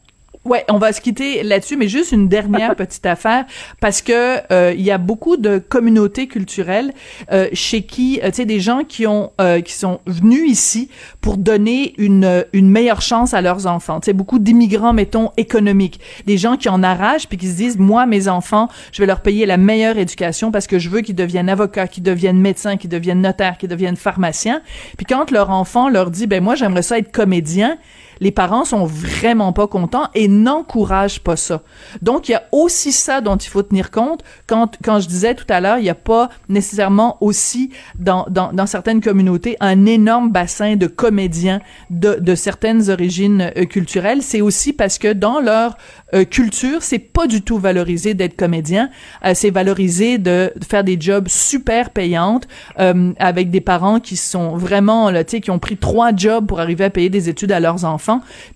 Ouais, 0.46 0.66
on 0.70 0.78
va 0.78 0.92
se 0.92 1.00
quitter 1.00 1.42
là-dessus, 1.42 1.78
mais 1.78 1.88
juste 1.88 2.12
une 2.12 2.28
dernière 2.28 2.76
petite 2.78 3.06
affaire 3.06 3.46
parce 3.80 4.02
que 4.02 4.40
euh, 4.52 4.74
il 4.76 4.82
y 4.82 4.92
a 4.92 4.98
beaucoup 4.98 5.38
de 5.38 5.58
communautés 5.58 6.28
culturelles 6.28 6.92
euh, 7.32 7.48
chez 7.54 7.84
qui, 7.84 8.20
euh, 8.22 8.28
tu 8.28 8.36
sais, 8.36 8.46
des 8.46 8.60
gens 8.60 8.84
qui 8.84 9.08
ont 9.08 9.32
euh, 9.40 9.62
qui 9.62 9.72
sont 9.72 10.02
venus 10.06 10.52
ici 10.52 10.90
pour 11.22 11.38
donner 11.38 11.94
une 11.98 12.46
une 12.52 12.70
meilleure 12.70 13.02
chance 13.02 13.34
à 13.34 13.42
leurs 13.42 13.68
enfants. 13.68 14.02
Tu 14.02 14.08
sais, 14.08 14.14
beaucoup 14.14 14.38
d'immigrants, 14.38 14.92
mettons, 14.92 15.32
économiques, 15.38 16.02
des 16.26 16.38
gens 16.38 16.58
qui 16.58 16.68
en 16.68 16.84
arrachent 16.84 17.28
puis 17.30 17.38
qui 17.38 17.48
se 17.48 17.56
disent, 17.56 17.78
moi, 17.78 18.06
mes 18.06 18.28
enfants, 18.28 18.68
je 18.92 19.02
vais 19.02 19.06
leur 19.06 19.22
payer 19.22 19.46
la 19.46 19.56
meilleure 19.56 19.98
éducation 19.98 20.52
parce 20.52 20.68
que 20.68 20.78
je 20.78 20.90
veux 20.90 21.00
qu'ils 21.00 21.16
deviennent 21.16 21.50
avocats, 21.50 21.88
qu'ils 21.88 22.04
deviennent 22.04 22.40
médecins, 22.40 22.76
qu'ils 22.76 22.90
deviennent 22.90 23.22
notaires, 23.22 23.58
qu'ils 23.58 23.70
deviennent 23.70 23.96
pharmaciens. 23.96 24.62
Puis 24.98 25.06
quand 25.06 25.32
leur 25.32 25.52
enfant 25.52 25.88
leur 25.88 26.12
dit, 26.12 26.28
ben 26.28 26.44
moi, 26.44 26.56
j'aimerais 26.56 26.82
ça 26.82 26.98
être 26.98 27.14
comédien 27.14 27.78
les 28.20 28.32
parents 28.32 28.66
sont 28.66 28.86
vraiment 28.86 29.54
pas 29.54 29.68
contents 29.68 30.08
et 30.16 30.28
n'encouragent 30.28 31.20
pas 31.20 31.36
ça. 31.36 31.62
Donc, 32.02 32.30
il 32.30 32.34
y 32.34 32.36
a 32.36 32.44
aussi 32.52 32.92
ça 32.92 33.22
dont 33.22 33.36
il 33.36 33.50
faut 33.50 33.64
tenir 33.64 33.92
compte. 33.92 34.24
Quand, 34.48 34.78
quand 34.84 35.00
je 35.00 35.08
disais 35.08 35.36
tout 35.36 35.46
à 35.50 35.60
l'heure, 35.60 35.78
il 35.78 35.84
n'y 35.84 35.90
a 35.90 35.96
pas 35.96 36.30
nécessairement 36.50 37.18
aussi 37.22 37.72
dans, 37.98 38.26
dans, 38.30 38.66
certaines 38.66 39.02
communautés 39.02 39.58
un 39.60 39.86
énorme 39.86 40.32
bassin 40.32 40.76
de 40.76 40.88
comédiens 40.88 41.60
de, 41.90 42.16
de 42.20 42.36
certaines 42.36 42.90
origines 42.90 43.52
euh, 43.58 43.66
culturelles. 43.66 44.22
C'est 44.22 44.42
aussi 44.42 44.74
parce 44.74 44.98
que 44.98 45.12
dans 45.12 45.40
leur 45.40 45.78
euh, 46.14 46.26
culture, 46.26 46.84
c'est 46.84 47.00
pas 47.00 47.28
du 47.28 47.42
tout 47.42 47.58
valorisé 47.58 48.14
d'être 48.14 48.36
comédien. 48.36 48.90
Euh, 49.26 49.32
c'est 49.34 49.50
valorisé 49.50 50.18
de, 50.18 50.54
faire 50.68 50.84
des 50.84 50.98
jobs 51.00 51.28
super 51.28 51.90
payantes 51.90 52.48
euh, 52.80 53.14
avec 53.20 53.50
des 53.50 53.62
parents 53.62 54.00
qui 54.00 54.16
sont 54.16 54.56
vraiment, 54.56 55.12
tu 55.12 55.24
sais, 55.28 55.42
qui 55.42 55.52
ont 55.52 55.60
pris 55.60 55.78
trois 55.78 56.16
jobs 56.16 56.46
pour 56.46 56.60
arriver 56.60 56.84
à 56.84 56.90
payer 56.90 57.10
des 57.10 57.30
études 57.30 57.52
à 57.52 57.60
leurs 57.60 57.86
enfants, 57.86 58.03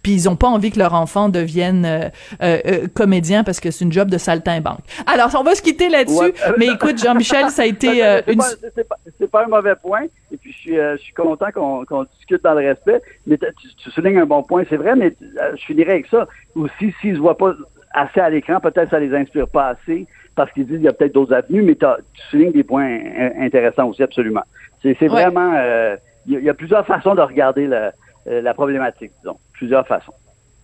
puis 0.04 0.14
ils 0.14 0.30
ont 0.30 0.36
pas 0.36 0.48
envie 0.48 0.72
que 0.72 0.80
leur 0.80 0.94
enfant 0.94 1.30
devienne 1.30 1.86
euh, 1.86 2.10
euh, 2.42 2.88
comédien 2.94 3.44
parce 3.44 3.60
que 3.60 3.72
c'est 3.72 3.86
une 3.86 3.92
job 3.92 4.10
de 4.10 4.18
saltimbanque. 4.18 4.80
Alors, 5.06 5.30
on 5.40 5.44
va 5.44 5.56
se 5.56 5.62
quitter 5.62 5.90
là-dessus. 5.90 6.18
Ouais. 6.18 6.34
Mais 6.58 6.68
écoute, 6.68 6.98
Jean-Michel, 6.98 7.50
ça 7.50 7.64
a 7.64 7.66
été 7.66 7.88
c'est 7.88 8.32
une... 8.32 8.38
pas, 8.38 8.46
pas, 8.90 9.28
pas, 9.28 9.46
un 9.46 9.48
mauvais 9.48 9.76
point. 9.76 10.04
Et 10.32 10.38
puis, 10.38 10.52
je 10.52 10.58
suis, 10.58 10.76
je 10.76 10.98
suis 10.98 11.14
content 11.14 11.48
qu'on 11.54 11.86
qu 11.86 12.10
discute 12.18 12.44
dans 12.44 12.54
le 12.54 12.68
respect. 12.68 13.02
Mais 13.26 13.38
tu, 13.38 13.68
tu, 13.78 13.92
soulignes 13.92 14.20
un 14.20 14.26
bon 14.26 14.44
point, 14.44 14.64
c'est 14.70 14.78
vrai, 14.78 14.96
mais 14.96 15.16
je 15.56 15.66
finirai 15.66 15.92
avec 15.94 16.08
ça. 16.08 16.28
Aussi, 16.56 16.94
s'ils 17.02 17.16
se 17.16 17.20
voient 17.20 17.38
pas 17.38 17.54
assez 17.94 18.20
à 18.20 18.30
l'écran, 18.30 18.60
peut-être 18.60 18.90
ça 18.90 19.00
les 19.00 19.14
inspire 19.16 19.48
pas 19.48 19.70
assez 19.70 20.08
parce 20.36 20.52
qu'ils 20.52 20.66
disent 20.66 20.78
qu'il 20.78 20.86
y 20.86 20.88
a 20.88 20.94
peut-être 20.94 21.14
d'autres 21.14 21.34
avenues, 21.34 21.64
mais 21.64 21.76
tu 21.76 22.22
soulignes 22.30 22.52
des 22.52 22.64
points 22.64 23.00
intéressants 23.40 23.88
aussi, 23.88 24.04
absolument. 24.04 24.44
C'est 24.82 25.00
ouais. 25.02 25.08
vraiment... 25.08 25.52
Il 25.52 25.58
euh, 25.58 25.96
y, 26.28 26.46
y, 26.46 26.50
a 26.50 26.54
plusieurs 26.54 26.86
façons 26.86 27.16
de 27.16 27.22
regarder 27.22 27.66
la, 27.66 27.92
la 28.28 28.54
problématique, 28.54 29.12
disons. 29.22 29.38
Plusieurs 29.54 29.88
façons. 29.88 30.14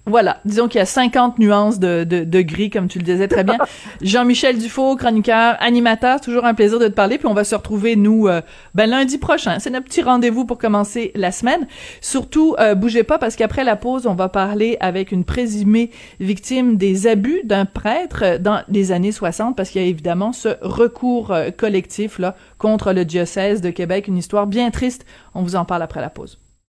Voilà, 0.05 0.41
disons 0.43 0.67
qu'il 0.67 0.79
y 0.79 0.81
a 0.81 0.85
50 0.85 1.39
nuances 1.39 1.79
de, 1.79 2.03
de, 2.03 2.25
de, 2.25 2.41
gris, 2.41 2.69
comme 2.69 2.89
tu 2.89 2.99
le 2.99 3.05
disais 3.05 3.29
très 3.29 3.45
bien. 3.45 3.57
Jean-Michel 4.01 4.57
Dufault, 4.57 4.97
chroniqueur, 4.97 5.55
animateur, 5.61 6.19
toujours 6.19 6.43
un 6.43 6.53
plaisir 6.53 6.77
de 6.77 6.89
te 6.89 6.93
parler, 6.93 7.17
puis 7.17 7.27
on 7.27 7.33
va 7.33 7.45
se 7.45 7.55
retrouver, 7.55 7.95
nous, 7.95 8.27
euh, 8.27 8.41
ben, 8.75 8.89
lundi 8.89 9.17
prochain. 9.17 9.59
C'est 9.59 9.69
notre 9.69 9.85
petit 9.85 10.01
rendez-vous 10.01 10.43
pour 10.43 10.57
commencer 10.57 11.13
la 11.15 11.31
semaine. 11.31 11.67
Surtout, 12.01 12.53
euh, 12.59 12.75
bougez 12.75 13.03
pas, 13.03 13.17
parce 13.17 13.37
qu'après 13.37 13.63
la 13.63 13.77
pause, 13.77 14.05
on 14.05 14.13
va 14.13 14.27
parler 14.27 14.75
avec 14.81 15.13
une 15.13 15.23
présumée 15.23 15.89
victime 16.19 16.75
des 16.75 17.07
abus 17.07 17.39
d'un 17.45 17.63
prêtre 17.63 18.37
dans 18.41 18.61
les 18.67 18.91
années 18.91 19.13
60, 19.13 19.55
parce 19.55 19.69
qu'il 19.69 19.81
y 19.81 19.85
a 19.85 19.87
évidemment 19.87 20.33
ce 20.33 20.49
recours 20.61 21.31
euh, 21.31 21.49
collectif 21.49 22.19
là 22.19 22.35
contre 22.57 22.91
le 22.91 23.05
diocèse 23.05 23.61
de 23.61 23.69
Québec, 23.69 24.09
une 24.09 24.17
histoire 24.17 24.47
bien 24.47 24.69
triste. 24.69 25.05
On 25.33 25.43
vous 25.43 25.55
en 25.55 25.63
parle 25.63 25.81
après 25.81 26.01
la 26.01 26.09
pause. 26.09 26.42